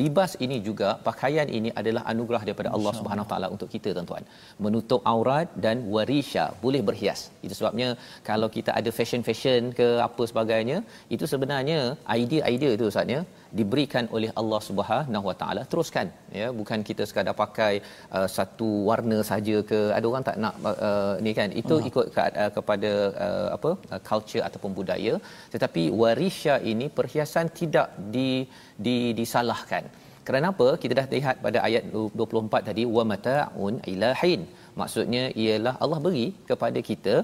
[0.00, 4.24] Libas ini juga pakaian ini adalah anugerah daripada Allah Subhanahu taala untuk kita tuan-tuan.
[4.66, 7.22] Menutup aurat dan warisha, boleh berhias.
[7.46, 7.90] Itu sebabnya
[8.30, 10.80] kalau kita ada fashion-fashion ke apa sebagainya,
[11.16, 11.80] itu sebenarnya
[12.20, 13.20] idea-idea itu ustaznya
[13.58, 16.08] diberikan oleh Allah Subhanahu Wa Taala teruskan.
[16.40, 17.72] Ya bukan kita sekadar pakai
[18.16, 19.80] uh, satu warna saja ke.
[19.96, 21.48] Ada orang tak nak uh, ni kan?
[21.62, 21.88] Itu uh.
[21.90, 22.92] ikut ke, uh, kepada
[23.26, 25.14] uh, apa uh, culture ataupun budaya.
[25.54, 28.30] Tetapi warisya ini perhiasan tidak di,
[28.86, 29.84] di disalahkan.
[30.28, 30.68] Kerana apa?
[30.82, 31.84] Kita dah lihat pada ayat
[32.22, 34.42] 24 tadi wa mataun ilahin
[34.80, 37.14] maksudnya ialah Allah beri kepada kita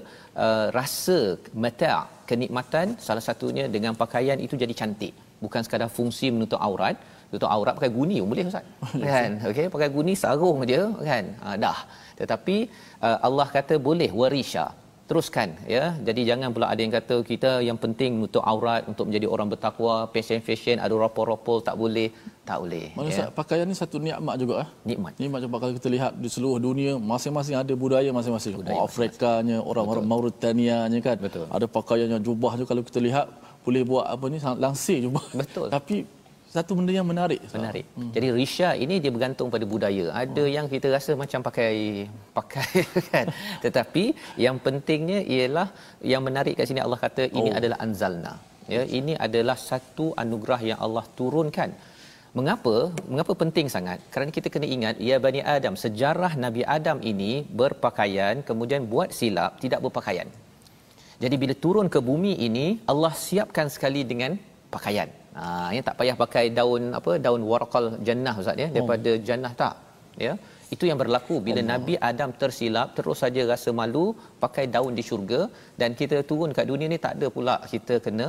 [0.45, 1.19] uh, rasa
[1.65, 6.97] mata' kenikmatan salah satunya dengan pakaian itu jadi cantik bukan sekadar fungsi menutup aurat.
[7.31, 8.65] Tutup aurat pakai guni boleh ustaz.
[9.11, 9.31] Kan?
[9.49, 11.23] Okey pakai guni sarung dia kan?
[11.43, 11.79] Ha, dah.
[12.19, 12.57] Tetapi
[13.07, 14.67] uh, Allah kata boleh warisha.
[15.07, 15.83] Teruskan ya.
[16.07, 19.93] Jadi jangan pula ada yang kata kita yang penting menutup aurat untuk menjadi orang bertakwa
[20.11, 22.09] fashion fashion ada rapor-rapor tak boleh.
[22.47, 23.27] Tak boleh Mana ya.
[23.39, 24.67] Pakaian ni satu nikmat juga ah.
[24.89, 25.13] Nikmat.
[25.19, 28.59] Nikmat juga kalau kita lihat di seluruh dunia masing-masing ada budaya masing-masing.
[28.59, 31.17] Budaya orang Afrikanya orang-orang Mauritania nya kan?
[31.27, 31.45] Betul.
[31.55, 33.27] ada pakaian yang jubah juga kalau kita lihat
[33.67, 35.97] boleh buat apa ni sangat langsir jubah betul tapi
[36.55, 38.11] satu benda yang menarik menarik hmm.
[38.15, 40.53] jadi risha ini dia bergantung pada budaya ada hmm.
[40.55, 41.73] yang kita rasa macam pakai
[42.37, 42.69] pakai
[43.11, 43.25] kan
[43.65, 44.03] tetapi
[44.45, 45.67] yang pentingnya ialah
[46.13, 47.57] yang menarik kat sini Allah kata ini oh.
[47.59, 48.33] adalah anzalna
[48.75, 51.71] ya ini adalah satu anugerah yang Allah turunkan
[52.37, 52.75] Mengapa?
[53.11, 53.97] Mengapa penting sangat?
[54.13, 59.57] Kerana kita kena ingat ya Bani Adam, sejarah Nabi Adam ini berpakaian kemudian buat silap
[59.63, 60.29] tidak berpakaian.
[61.23, 64.31] Jadi bila turun ke bumi ini Allah siapkan sekali dengan
[64.73, 65.09] pakaian.
[65.39, 69.23] Ha ya tak payah pakai daun apa daun warqal jannah ustaz ya daripada oh.
[69.27, 69.75] jannah tak.
[70.25, 70.33] Ya.
[70.75, 71.71] Itu yang berlaku bila Allah.
[71.73, 74.05] Nabi Adam tersilap terus saja rasa malu
[74.43, 75.41] pakai daun di syurga
[75.81, 78.27] dan kita turun kat dunia ni tak ada pula kita kena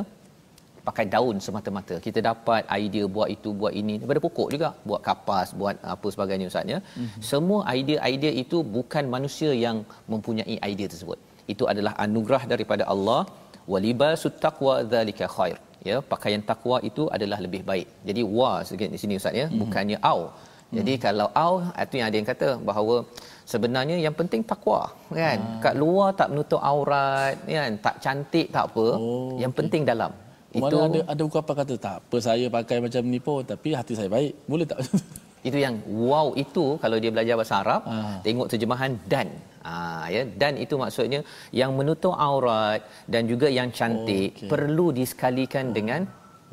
[0.89, 1.97] pakai daun semata-mata.
[2.07, 6.47] Kita dapat idea buat itu, buat ini daripada pokok juga, buat kapas, buat apa sebagainya
[6.53, 6.79] ustaz ya.
[6.81, 7.23] Mm-hmm.
[7.31, 9.79] Semua idea-idea itu bukan manusia yang
[10.13, 11.19] mempunyai idea tersebut
[11.53, 13.21] itu adalah anugerah daripada Allah.
[13.73, 15.59] Walibasut taqwa zalika khair.
[15.89, 17.89] Ya pakaian takwa itu adalah lebih baik.
[18.09, 19.47] Jadi wa sikit di sini ustaz ya.
[19.47, 19.61] Mm-hmm.
[19.63, 20.21] bukannya au.
[20.77, 21.07] Jadi mm-hmm.
[21.07, 22.95] kalau au itu yang ada yang kata bahawa
[23.53, 24.81] sebenarnya yang penting takwa
[25.21, 25.39] kan?
[25.39, 25.61] Ah.
[25.65, 27.73] kat luar tak menutup aurat kan?
[27.87, 28.87] Tak cantik tak apa.
[29.01, 29.61] Oh, yang okay.
[29.61, 30.13] penting dalam.
[30.59, 33.93] Itu Mana ada ada apa kata tak apa saya pakai macam ni pun tapi hati
[34.01, 34.33] saya baik.
[34.51, 34.81] Boleh tak
[35.49, 35.77] itu yang
[36.11, 38.19] wow itu kalau dia belajar bahasa Arab ah.
[38.27, 39.29] tengok terjemahan dan
[39.69, 41.21] Ha, ya dan itu maksudnya
[41.61, 42.81] yang menutup aurat
[43.13, 44.49] dan juga yang cantik okay.
[44.53, 45.75] perlu disekalikan ha.
[45.79, 46.01] dengan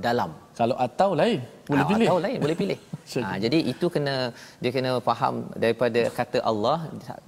[0.06, 0.32] dalam.
[0.60, 2.08] Kalau atau lain boleh ha, pilih.
[2.08, 2.80] Atau lain boleh pilih.
[3.26, 4.16] ha, jadi itu kena
[4.62, 6.78] dia kena faham daripada kata Allah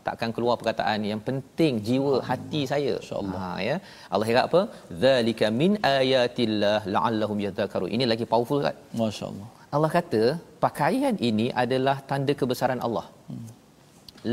[0.08, 2.96] takkan keluar perkataan yang penting jiwa hati saya.
[3.02, 3.42] Insya-Allah.
[3.44, 3.78] Ha, ya.
[4.14, 4.62] Allah kata apa?
[5.04, 7.92] Zalika min ayatillah la'allahum yadhakkarun.
[7.98, 8.76] Ini lagi powerful kan?
[9.04, 9.48] Masya-Allah.
[9.76, 10.24] Allah kata
[10.66, 13.06] pakaian ini adalah tanda kebesaran Allah.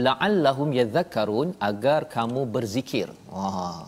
[0.06, 3.08] La'allahum yadhakkarun agar kamu berzikir.
[3.34, 3.82] Wah.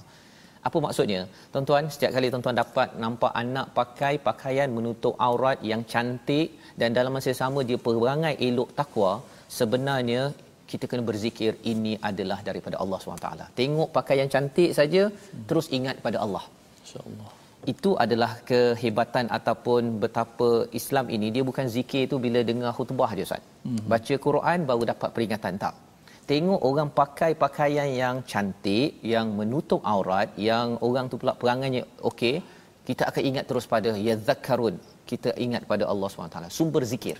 [0.67, 1.21] Apa maksudnya?
[1.53, 7.15] Tuan-tuan, setiap kali tuan-tuan dapat nampak anak pakai pakaian menutup aurat yang cantik dan dalam
[7.17, 9.13] masa sama dia perangai elok takwa,
[9.59, 10.23] sebenarnya
[10.71, 13.31] kita kena berzikir ini adalah daripada Allah SWT.
[13.61, 15.03] Tengok pakaian cantik saja,
[15.49, 16.45] terus ingat pada Allah.
[16.83, 17.46] InsyaAllah.
[17.73, 20.49] Itu adalah kehebatan ataupun betapa
[20.81, 23.43] Islam ini dia bukan zikir tu bila dengar khutbah je Ustaz.
[23.67, 23.83] Hmm.
[23.93, 25.75] Baca Quran baru dapat peringatan tak.
[26.31, 32.35] Tengok orang pakai pakaian yang cantik, yang menutup aurat, yang orang tu pula perangannya okey,
[32.89, 34.77] kita akan ingat terus pada ya zakarun.
[35.11, 36.39] Kita ingat pada Allah SWT.
[36.59, 37.19] Sumber zikir.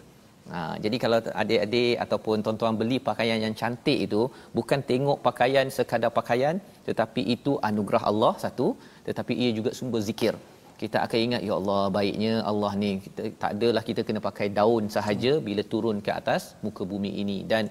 [0.55, 4.21] Ha, jadi kalau adik-adik ataupun tuan-tuan beli pakaian yang cantik itu
[4.59, 6.57] bukan tengok pakaian sekadar pakaian
[6.89, 8.67] tetapi itu anugerah Allah satu
[9.09, 10.35] tetapi ia juga sumber zikir.
[10.83, 14.85] Kita akan ingat ya Allah baiknya Allah ni kita tak adalah kita kena pakai daun
[14.97, 17.39] sahaja bila turun ke atas muka bumi ini.
[17.53, 17.65] Dan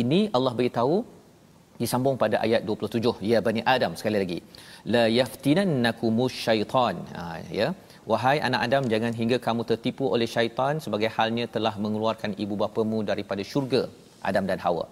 [0.00, 0.96] ini Allah beritahu
[1.80, 4.38] disambung pada ayat 27 ya bani Adam sekali lagi.
[4.94, 6.96] La yaftinannakumus syaitan.
[7.18, 7.24] Ha,
[7.60, 7.68] ya.
[8.10, 12.98] Wahai anak Adam jangan hingga kamu tertipu oleh syaitan sebagai halnya telah mengeluarkan ibu bapamu
[13.10, 13.82] daripada syurga
[14.28, 14.84] Adam dan Hawa.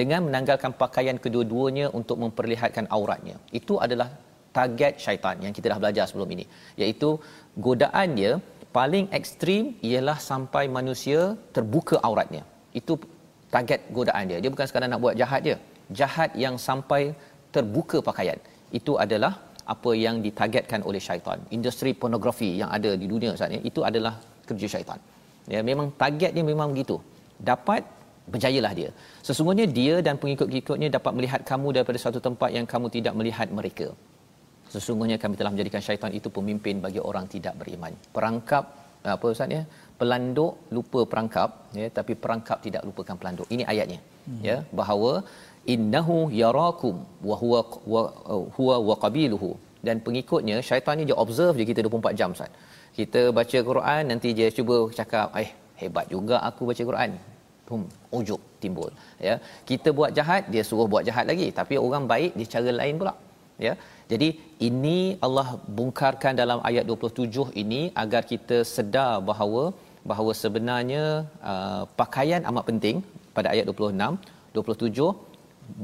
[0.00, 3.36] Dengan menanggalkan pakaian kedua-duanya untuk memperlihatkan auratnya.
[3.58, 4.08] Itu adalah
[4.56, 6.44] target syaitan yang kita dah belajar sebelum ini.
[6.80, 7.10] Iaitu
[7.66, 8.32] godaan dia
[8.78, 11.20] paling ekstrim ialah sampai manusia
[11.56, 12.42] terbuka auratnya.
[12.80, 12.96] Itu
[13.54, 14.38] target godaan dia.
[14.42, 15.58] Dia bukan sekadar nak buat jahat dia
[16.00, 17.02] jahat yang sampai
[17.54, 18.38] terbuka pakaian.
[18.78, 19.32] Itu adalah
[19.74, 21.38] apa yang ditargetkan oleh syaitan.
[21.56, 24.14] Industri pornografi yang ada di dunia saat ini itu adalah
[24.48, 25.00] kerja syaitan.
[25.48, 26.96] Ya memang target dia memang begitu.
[27.50, 27.84] Dapat
[28.32, 28.90] berjayalah dia.
[29.24, 33.88] Sesungguhnya dia dan pengikut-pengikutnya dapat melihat kamu daripada satu tempat yang kamu tidak melihat mereka
[34.74, 38.64] sesungguhnya kami telah menjadikan syaitan itu pemimpin bagi orang tidak beriman perangkap
[39.14, 39.62] apa ustaz ya
[40.00, 41.50] pelanduk lupa perangkap
[41.80, 44.42] ya tapi perangkap tidak lupakan pelanduk ini ayatnya hmm.
[44.48, 45.12] ya bahawa
[45.74, 46.96] innahu yarakum
[47.28, 47.60] wa huwa
[47.92, 48.02] wa
[48.56, 49.50] huwa wa qabiluhu
[49.86, 52.50] dan pengikutnya syaitan ni dia observe je kita 24 jam Ustaz.
[52.98, 55.50] Kita baca Quran nanti dia cuba cakap eh
[55.80, 57.10] hebat juga aku baca Quran.
[57.68, 57.80] Pum
[58.18, 58.90] ujuk timbul
[59.28, 59.34] ya.
[59.68, 63.14] Kita buat jahat dia suruh buat jahat lagi tapi orang baik dia cara lain pula.
[63.66, 63.72] Ya.
[64.12, 64.28] Jadi
[64.68, 69.62] ini Allah bongkarkan dalam ayat 27 ini agar kita sedar bahawa
[70.10, 71.04] bahawa sebenarnya
[71.52, 72.96] uh, pakaian amat penting
[73.36, 75.28] pada ayat 26 27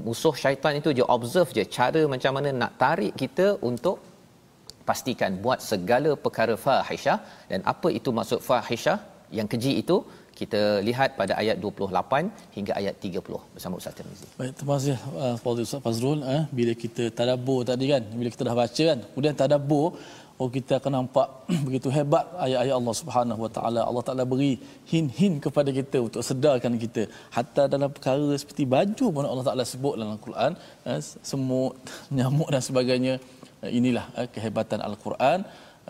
[0.06, 3.96] musuh syaitan itu dia observe je cara macam mana nak tarik kita untuk
[4.88, 7.18] pastikan buat segala perkara fahisyah.
[7.50, 8.98] Dan apa itu maksud fahisyah?
[9.38, 9.96] Yang keji itu
[10.40, 14.26] kita lihat pada ayat 28 hingga ayat 30 bersama Ustaz Tirmizi.
[14.40, 18.44] Baik, terima kasih uh, Fadil Ustaz Fazrul eh bila kita tadabbur tadi kan, bila kita
[18.48, 19.86] dah baca kan, kemudian tadabbur
[20.40, 21.28] oh kita akan nampak
[21.66, 23.80] begitu hebat ayat-ayat Allah Subhanahu Wa Taala.
[23.88, 24.52] Allah Taala beri
[24.92, 27.02] hin-hin kepada kita untuk sedarkan kita.
[27.36, 30.52] Hatta dalam perkara seperti baju pun Allah Taala sebut dalam Al-Quran,
[30.90, 31.74] eh, semut,
[32.18, 33.14] nyamuk dan sebagainya.
[33.64, 35.40] Eh, inilah eh, kehebatan Al-Quran.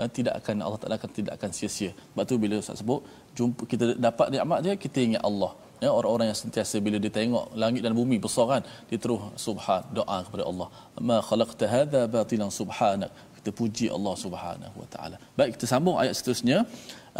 [0.00, 1.90] Eh, tidak akan Allah Taala akan tidak akan sia-sia.
[2.10, 3.00] Sebab tu bila Ustaz sebut
[3.38, 5.52] jumpa kita dapat nikmat dia kita ingat Allah.
[5.84, 9.82] Ya, orang-orang yang sentiasa bila dia tengok langit dan bumi besar kan dia terus subhan
[9.96, 10.68] doa kepada Allah
[11.08, 15.16] ma khalaqta hadha batilan subhanak kita puji Allah Subhanahu Wa Taala.
[15.38, 16.58] Baik kita sambung ayat seterusnya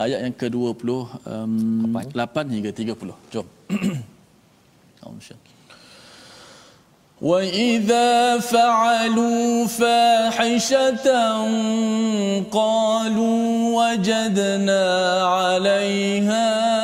[0.04, 3.32] ayat yang ke-28 um, hingga 30.
[3.34, 3.46] Jom.
[7.24, 11.08] وَإِذَا فَعَلُوا فَاحِشَةً
[12.52, 13.44] قَالُوا
[13.80, 14.84] وَجَدْنَا
[15.24, 16.74] عَلَيْهَا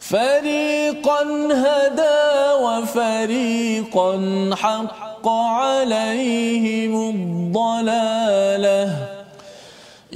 [0.00, 5.01] فريقا هدى وفريقا حق.
[5.28, 8.96] عليهم الضلالة.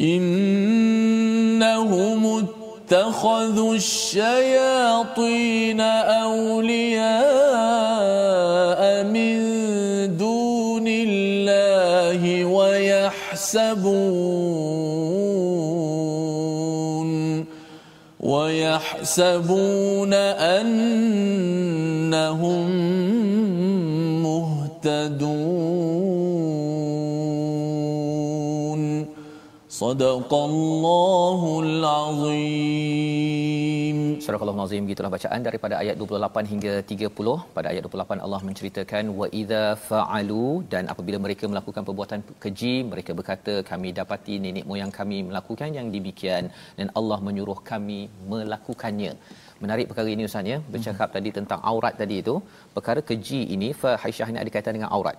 [0.01, 0.67] إن
[2.87, 7.11] اتخذوا الشياطين أولياء
[9.05, 9.37] من
[10.17, 13.87] دون الله ويحسبون
[18.21, 20.15] ويحسبون
[20.55, 20.77] أنهم
[24.86, 25.22] مهتدون
[29.82, 33.32] صدق الله العظيم
[34.26, 39.28] Surah Al-Azim gitulah bacaan daripada ayat 28 hingga 30 pada ayat 28 Allah menceritakan wa
[39.42, 45.18] idza fa'alu dan apabila mereka melakukan perbuatan keji mereka berkata kami dapati nenek moyang kami
[45.30, 46.44] melakukan yang demikian
[46.80, 48.00] dan Allah menyuruh kami
[48.34, 49.14] melakukannya
[49.63, 50.59] menarik perkara ini ustaz ya.
[50.75, 51.17] Bercakap hmm.
[51.17, 52.35] tadi tentang aurat tadi itu.
[52.77, 55.19] Perkara keji ini fahisyah ini ada kaitan dengan aurat.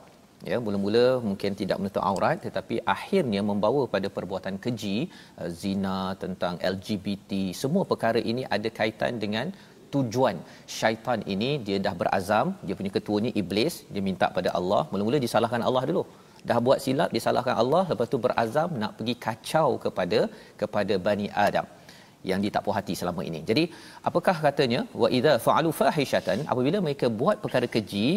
[0.50, 4.98] Ya mula-mula mungkin tidak menutup aurat tetapi akhirnya membawa pada perbuatan keji
[5.42, 7.32] uh, zina tentang LGBT
[7.62, 9.48] semua perkara ini ada kaitan dengan
[9.94, 10.38] tujuan.
[10.78, 14.84] Syaitan ini dia dah berazam dia punya ketuanya iblis dia minta pada Allah.
[14.92, 16.06] Mula-mula disalahkan Allah dulu.
[16.50, 20.20] Dah buat silap disalahkan Allah lepas tu berazam nak pergi kacau kepada
[20.62, 21.68] kepada Bani Adam
[22.32, 23.40] yang dia tak puas hati selama ini.
[23.50, 23.64] Jadi,
[24.10, 24.82] apakah katanya?
[25.02, 28.08] Wa idza fa'alu fahishatan, apabila mereka buat perkara keji,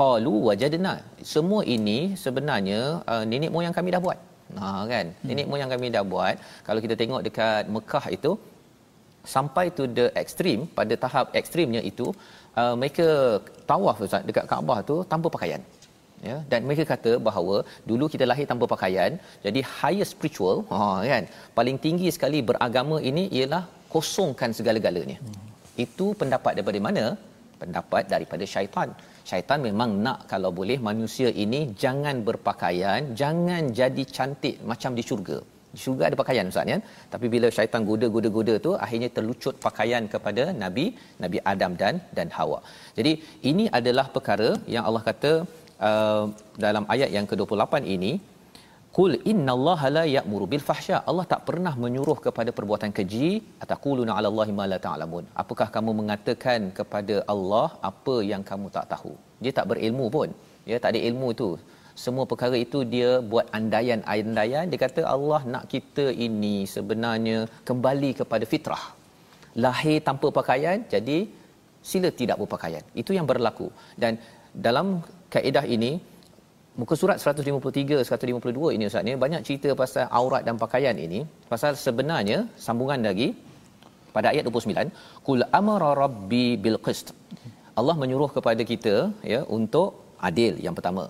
[0.00, 0.94] qalu wajadna.
[1.34, 2.80] Semua ini sebenarnya
[3.12, 4.18] uh, nenek moyang kami dah buat.
[4.60, 5.06] Ha kan?
[5.10, 5.26] Hmm.
[5.28, 6.36] Nenek moyang kami dah buat.
[6.66, 8.32] Kalau kita tengok dekat Mekah itu
[9.34, 12.06] sampai to the extreme pada tahap ekstrimnya itu
[12.60, 13.06] uh, mereka
[13.70, 15.62] tawaf Ustaz dekat Kaabah tu tanpa pakaian
[16.30, 16.36] ya.
[16.52, 17.56] Dan mereka kata bahawa
[17.90, 19.12] dulu kita lahir tanpa pakaian
[19.46, 21.24] jadi higher spiritual ha kan
[21.58, 23.62] paling tinggi sekali beragama ini ialah
[23.94, 25.18] kosongkan segala-galanya.
[25.22, 25.42] Hmm.
[25.84, 27.04] itu pendapat daripada mana?
[27.62, 28.88] Pendapat daripada syaitan.
[29.30, 35.38] Syaitan memang nak kalau boleh manusia ini jangan berpakaian jangan jadi cantik macam di syurga.
[35.74, 36.78] Di syurga ada pakaian ustaz ya.
[37.12, 40.86] Tapi bila syaitan goda-goda-goda tu akhirnya terlucut pakaian kepada nabi
[41.24, 42.60] nabi Adam dan dan Hawa.
[42.98, 43.12] Jadi
[43.52, 45.32] ini adalah perkara yang Allah kata
[45.88, 46.24] uh,
[46.64, 48.12] dalam ayat yang ke-28 ini
[48.96, 50.96] Qul innallaha la ya'muru bil fahsya.
[51.10, 53.30] Allah tak pernah menyuruh kepada perbuatan keji
[53.64, 55.24] ataquluna 'ala Allahi ma la ta'lamun.
[55.42, 59.12] Apakah kamu mengatakan kepada Allah apa yang kamu tak tahu?
[59.42, 60.28] Dia tak berilmu pun.
[60.70, 61.50] Ya tak ada ilmu itu.
[62.04, 64.70] Semua perkara itu dia buat andaian-andaian.
[64.70, 67.38] Dia kata Allah nak kita ini sebenarnya
[67.70, 68.84] kembali kepada fitrah.
[69.64, 71.18] Lahir tanpa pakaian, jadi
[71.90, 72.84] sila tidak berpakaian.
[73.02, 73.68] Itu yang berlaku.
[74.02, 74.12] Dan
[74.66, 74.86] dalam
[75.34, 75.92] kaedah ini
[76.80, 81.20] muka surat 153 152 ini ustaz ni banyak cerita pasal aurat dan pakaian ini
[81.52, 83.28] pasal sebenarnya sambungan lagi
[84.14, 84.94] pada ayat 29
[85.26, 87.08] kul amara rabbi bil qist.
[87.80, 88.94] Allah menyuruh kepada kita
[89.32, 89.88] ya untuk
[90.28, 91.04] adil yang pertama.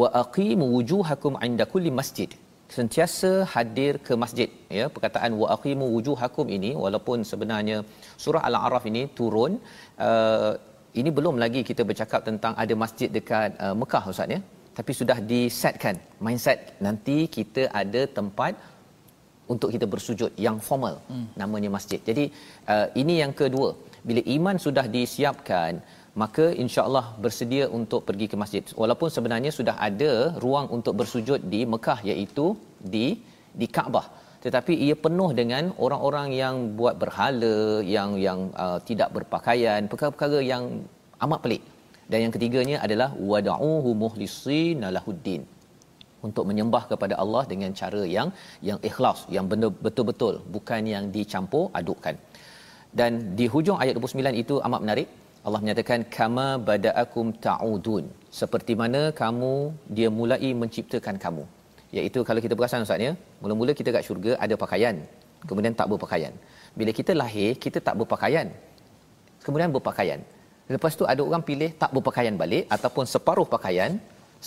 [0.00, 2.30] Wa aqimu wujuhakum inda kulli masjid.
[2.76, 7.76] Sentiasa hadir ke masjid ya perkataan wa aqimu wujuhakum ini walaupun sebenarnya
[8.24, 9.52] surah al-a'raf ini turun
[10.08, 10.52] uh,
[11.00, 14.40] ini belum lagi kita bercakap tentang ada masjid dekat uh, Mekah ustaz ya
[14.78, 18.54] tapi sudah disetkan mindset nanti kita ada tempat
[19.52, 21.26] untuk kita bersujud yang formal hmm.
[21.40, 22.00] namanya masjid.
[22.08, 22.24] Jadi
[22.72, 23.70] uh, ini yang kedua.
[24.08, 25.72] Bila iman sudah disiapkan
[26.22, 28.64] maka insya-Allah bersedia untuk pergi ke masjid.
[28.82, 30.12] Walaupun sebenarnya sudah ada
[30.44, 32.46] ruang untuk bersujud di Mekah iaitu
[32.94, 33.06] di
[33.60, 34.06] di Kaabah.
[34.44, 37.56] Tetapi ia penuh dengan orang-orang yang buat berhala,
[37.96, 40.64] yang yang uh, tidak berpakaian, perkara-perkara yang
[41.26, 41.62] amat pelik.
[42.10, 45.42] Dan yang ketiganya adalah wada'uhu muhlisin lahuddin.
[46.26, 48.28] Untuk menyembah kepada Allah dengan cara yang
[48.68, 49.46] yang ikhlas yang
[49.86, 52.14] betul-betul bukan yang dicampur adukkan.
[52.98, 55.08] Dan di hujung ayat 29 itu amat menarik.
[55.46, 58.04] Allah menyatakan kama badaakum ta'udun.
[58.40, 59.54] Seperti mana kamu
[59.96, 61.44] dia mulai menciptakan kamu
[61.96, 63.12] iaitu kalau kita perasan ustaz ya
[63.42, 64.96] mula-mula kita kat syurga ada pakaian
[65.50, 66.34] kemudian tak berpakaian
[66.78, 68.48] bila kita lahir kita tak berpakaian
[69.46, 70.20] kemudian berpakaian
[70.74, 73.92] Lepas tu ada orang pilih tak berpakaian balik ataupun separuh pakaian.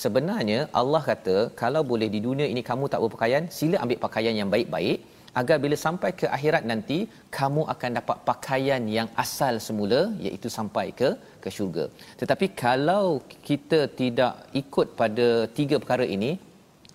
[0.02, 4.50] Sebenarnya Allah kata kalau boleh di dunia ini kamu tak berpakaian, sila ambil pakaian yang
[4.54, 5.00] baik-baik
[5.40, 6.98] agar bila sampai ke akhirat nanti
[7.38, 11.10] kamu akan dapat pakaian yang asal semula iaitu sampai ke
[11.44, 11.86] ke syurga.
[12.22, 13.06] Tetapi kalau
[13.50, 15.28] kita tidak ikut pada
[15.60, 16.32] tiga perkara ini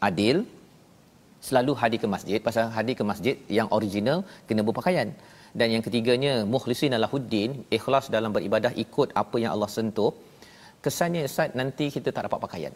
[0.08, 0.36] adil
[1.48, 2.38] selalu hadir ke masjid.
[2.48, 5.10] Pasal hadir ke masjid yang original kena berpakaian.
[5.58, 10.12] Dan yang ketiganya mukhlisin alahuddin ikhlas dalam beribadah ikut apa yang Allah sentuh.
[10.84, 12.74] Kesannya Ustaz nanti kita tak dapat pakaian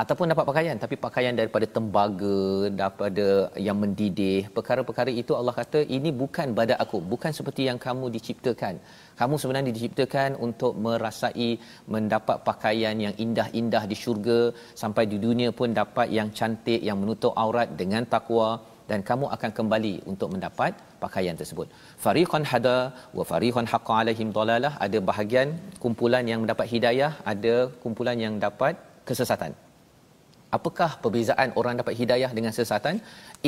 [0.00, 2.38] ataupun dapat pakaian tapi pakaian daripada tembaga
[2.80, 3.26] daripada
[3.66, 8.74] yang mendidih perkara-perkara itu Allah kata ini bukan badak aku bukan seperti yang kamu diciptakan
[9.20, 11.50] kamu sebenarnya diciptakan untuk merasai
[11.94, 14.40] mendapat pakaian yang indah-indah di syurga
[14.82, 18.48] sampai di dunia pun dapat yang cantik yang menutup aurat dengan takwa
[18.90, 20.72] dan kamu akan kembali untuk mendapat
[21.04, 21.68] pakaian tersebut.
[22.04, 22.78] Fariqan hada
[23.18, 25.50] wa fariqan haqqa alaihim dalalah ada bahagian
[25.84, 28.74] kumpulan yang mendapat hidayah, ada kumpulan yang dapat
[29.10, 29.52] kesesatan.
[30.56, 33.00] Apakah perbezaan orang dapat hidayah dengan sesatan?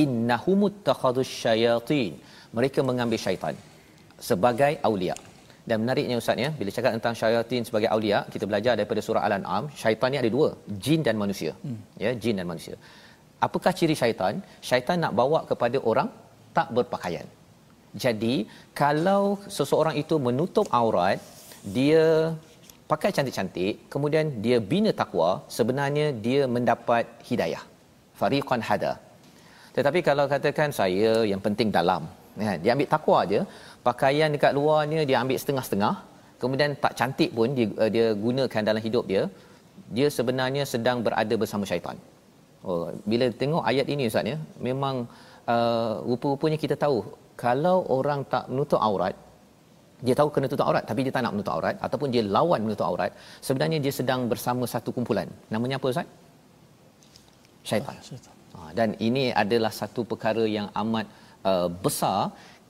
[0.03, 2.13] Innahumut takhadus syayatin.
[2.57, 3.55] Mereka mengambil syaitan.
[4.31, 5.15] sebagai aulia.
[5.69, 9.65] Dan menariknya ustaz ya, bila cakap tentang syaitan sebagai aulia, kita belajar daripada surah Al-An'am,
[9.83, 10.49] syaitan ni ada dua,
[10.85, 11.53] jin dan manusia.
[11.65, 11.81] Hmm.
[12.05, 12.77] Ya, jin dan manusia.
[13.47, 14.35] Apakah ciri syaitan?
[14.69, 16.09] Syaitan nak bawa kepada orang
[16.57, 17.27] tak berpakaian.
[18.05, 18.35] Jadi,
[18.83, 19.23] kalau
[19.57, 21.19] seseorang itu menutup aurat,
[21.77, 22.05] dia
[22.91, 27.63] pakai cantik-cantik, kemudian dia bina takwa, sebenarnya dia mendapat hidayah.
[28.21, 28.93] Fariqan hada.
[29.77, 32.03] Tetapi kalau katakan saya yang penting dalam,
[32.39, 32.57] kan?
[32.63, 33.41] Dia ambil takwa aja,
[33.89, 35.95] pakaian dekat luarnya dia ambil setengah-setengah,
[36.43, 39.23] kemudian tak cantik pun dia, uh, dia gunakan dalam hidup dia,
[39.97, 41.97] dia sebenarnya sedang berada bersama syaitan.
[42.65, 45.05] Oh, bila tengok ayat ini ustaz ya, memang
[45.55, 46.99] uh, rupa-rupanya kita tahu
[47.45, 49.15] kalau orang tak menutup aurat,
[50.07, 52.87] dia tahu kena tutup aurat tapi dia tak nak menutup aurat ataupun dia lawan menutup
[52.91, 53.11] aurat,
[53.47, 55.29] sebenarnya dia sedang bersama satu kumpulan.
[55.55, 56.09] Namanya apa ustaz?
[57.69, 57.97] Syaitan.
[58.55, 61.07] Ah, dan ini adalah satu perkara yang amat
[61.51, 62.21] uh, besar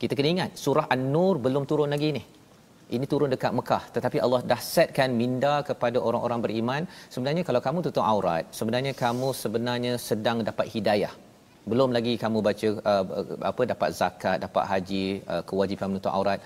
[0.02, 2.22] kita kena ingat surah an-nur belum turun lagi ni
[2.96, 6.82] ini turun dekat Mekah tetapi Allah dah setkan minda kepada orang-orang beriman
[7.14, 11.12] sebenarnya kalau kamu tutup aurat sebenarnya kamu sebenarnya sedang dapat hidayah
[11.72, 13.04] belum lagi kamu baca uh,
[13.50, 16.40] apa dapat zakat dapat haji uh, kewajipan menutup aurat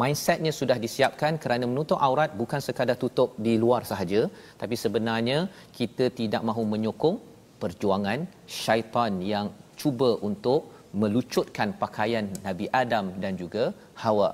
[0.00, 4.22] mindsetnya sudah disiapkan kerana menutup aurat bukan sekadar tutup di luar sahaja
[4.62, 5.38] tapi sebenarnya
[5.78, 7.18] kita tidak mahu menyokong
[7.62, 8.20] perjuangan
[8.60, 9.46] syaitan yang
[9.82, 10.60] cuba untuk
[11.02, 13.64] melucutkan pakaian Nabi Adam dan juga
[14.02, 14.30] Hawa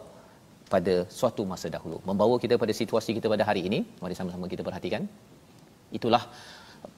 [0.73, 1.99] pada suatu masa dahulu.
[2.09, 5.05] Membawa kita pada situasi kita pada hari ini mari sama-sama kita perhatikan.
[5.99, 6.23] Itulah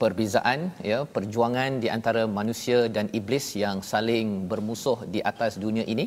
[0.03, 0.61] perbezaan
[0.91, 6.07] ya perjuangan di antara manusia dan iblis yang saling bermusuh di atas dunia ini.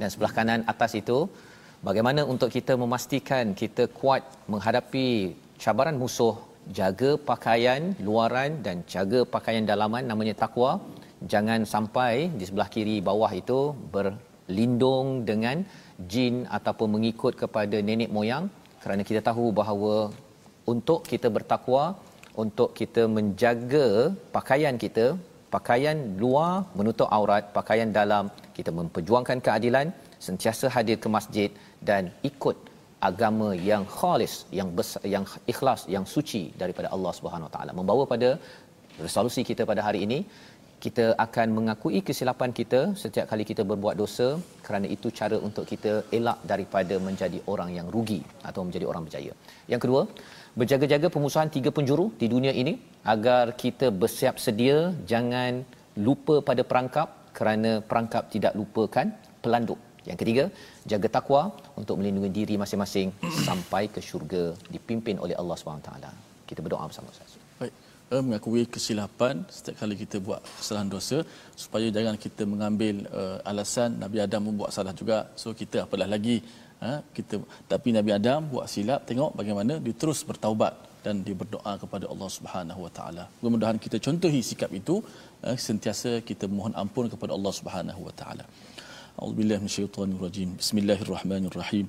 [0.00, 1.18] Dan sebelah kanan atas itu
[1.88, 4.22] bagaimana untuk kita memastikan kita kuat
[4.52, 5.08] menghadapi
[5.64, 6.36] cabaran musuh
[6.78, 10.70] jaga pakaian luaran dan jaga pakaian dalaman namanya takwa
[11.32, 13.60] jangan sampai di sebelah kiri bawah itu
[13.94, 15.64] berlindung dengan
[16.12, 18.46] jin ataupun mengikut kepada nenek moyang.
[18.82, 19.94] Kerana kita tahu bahawa
[20.72, 21.84] untuk kita bertakwa
[22.42, 23.86] untuk kita menjaga
[24.36, 25.06] pakaian kita
[25.54, 28.24] pakaian luar menutup aurat pakaian dalam
[28.56, 29.88] kita memperjuangkan keadilan
[30.26, 31.50] sentiasa hadir ke masjid
[31.88, 32.56] dan ikut
[33.08, 38.30] agama yang khalis yang besar, yang ikhlas yang suci daripada Allah Subhanahu Taala membawa pada
[39.06, 40.18] resolusi kita pada hari ini
[40.84, 44.26] kita akan mengakui kesilapan kita setiap kali kita berbuat dosa
[44.66, 49.32] kerana itu cara untuk kita elak daripada menjadi orang yang rugi atau menjadi orang berjaya.
[49.72, 50.02] Yang kedua,
[50.60, 52.74] berjaga-jaga pemusuhan tiga penjuru di dunia ini
[53.14, 54.78] agar kita bersiap sedia
[55.12, 55.64] jangan
[56.06, 57.08] lupa pada perangkap
[57.38, 59.08] kerana perangkap tidak lupakan
[59.44, 59.80] pelanduk.
[60.08, 60.44] Yang ketiga,
[60.92, 61.42] jaga takwa
[61.80, 63.10] untuk melindungi diri masing-masing
[63.48, 64.44] sampai ke syurga
[64.74, 65.90] dipimpin oleh Allah SWT.
[66.48, 67.34] Kita berdoa bersama Ustaz.
[67.60, 67.74] Baik
[68.12, 71.18] uh, mengakui kesilapan setiap kali kita buat kesalahan dosa
[71.64, 76.36] supaya jangan kita mengambil uh, alasan Nabi Adam membuat salah juga so kita apalah lagi
[76.86, 77.42] uh, kita
[77.72, 80.74] tapi Nabi Adam buat silap tengok bagaimana dia terus bertaubat
[81.06, 83.24] dan dia berdoa kepada Allah Subhanahu Wa Taala.
[83.38, 84.94] Mudah-mudahan kita contohi sikap itu
[85.46, 88.44] uh, sentiasa kita mohon ampun kepada Allah Subhanahu Wa Taala.
[89.16, 90.60] A'udzubillahi minasyaitonirrajim.
[90.60, 91.88] Bismillahirrahmanirrahim.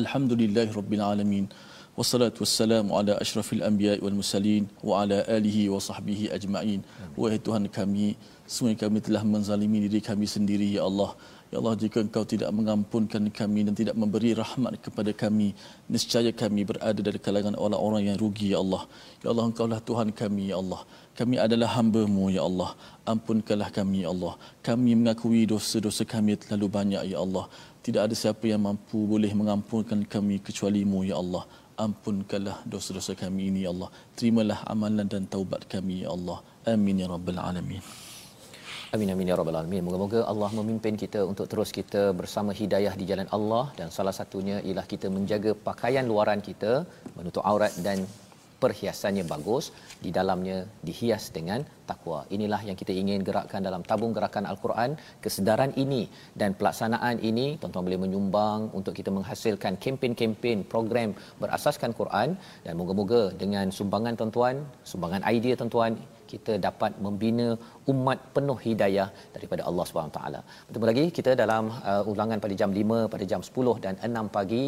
[0.00, 1.50] Alhamdulillahirabbil alamin.
[1.98, 6.86] Wassalatu wassalamu ala ashrafil anbiya wal mursalin wa ala alihi wa sahbihi ajma'in.
[7.18, 8.14] Wahai Tuhan kami,
[8.46, 11.18] semua kami telah menzalimi diri kami sendiri ya Allah.
[11.50, 15.54] Ya Allah jika engkau tidak mengampunkan kami dan tidak memberi rahmat kepada kami
[15.90, 18.82] niscaya kami berada dari kalangan orang-orang yang rugi ya Allah
[19.22, 20.82] ya Allah engkaulah Tuhan kami ya Allah
[21.18, 22.70] kami adalah hamba-Mu ya Allah.
[23.12, 24.34] Ampunkanlah kami ya Allah.
[24.68, 27.44] Kami mengakui dosa-dosa kami terlalu banyak ya Allah.
[27.84, 31.44] Tidak ada siapa yang mampu boleh mengampunkan kami kecuali-Mu ya Allah.
[31.84, 33.88] Ampunkanlah dosa-dosa kami ini ya Allah.
[34.16, 36.38] Terimalah amalan dan taubat kami ya Allah.
[36.74, 37.82] Amin ya rabbal alamin.
[38.94, 39.82] Amin amin ya rabbal alamin.
[39.88, 43.64] Moga-moga Allah memimpin kita untuk terus kita bersama hidayah di jalan Allah.
[43.78, 46.72] Dan salah satunya ialah kita menjaga pakaian luaran kita
[47.16, 48.04] menutup aurat dan
[48.62, 49.64] perhiasannya bagus
[50.04, 52.18] di dalamnya dihias dengan takwa.
[52.36, 54.90] Inilah yang kita ingin gerakkan dalam tabung gerakan Al-Quran.
[55.24, 56.02] Kesedaran ini
[56.40, 62.28] dan pelaksanaan ini tuan-tuan boleh menyumbang untuk kita menghasilkan kempen-kempen program berasaskan Quran
[62.66, 64.58] dan moga-moga dengan sumbangan tuan-tuan,
[64.92, 65.94] sumbangan idea tuan-tuan
[66.32, 67.48] kita dapat membina
[67.92, 70.40] umat penuh hidayah daripada Allah Subhanahu taala.
[70.66, 74.64] Bertemu lagi kita dalam uh, ulangan pada jam 5 pada jam 10 dan 6 pagi.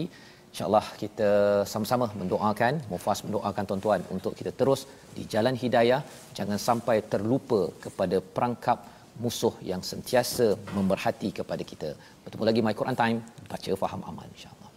[0.59, 1.29] InsyaAllah kita
[1.73, 4.81] sama-sama mendoakan, Mufas mendoakan tuan-tuan untuk kita terus
[5.15, 6.01] di jalan hidayah.
[6.39, 8.83] Jangan sampai terlupa kepada perangkap
[9.23, 11.95] musuh yang sentiasa memerhati kepada kita.
[12.27, 13.19] Bertemu lagi My Quran Time.
[13.47, 14.71] Baca, faham, aman insyaAllah.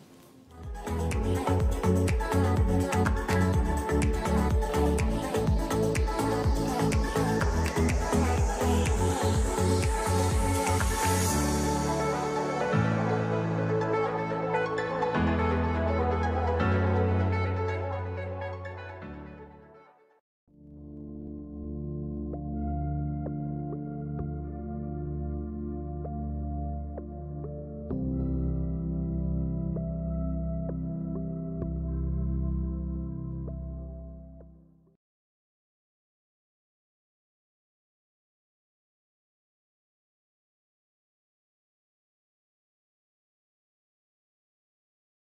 [0.85, 1.60] Thank.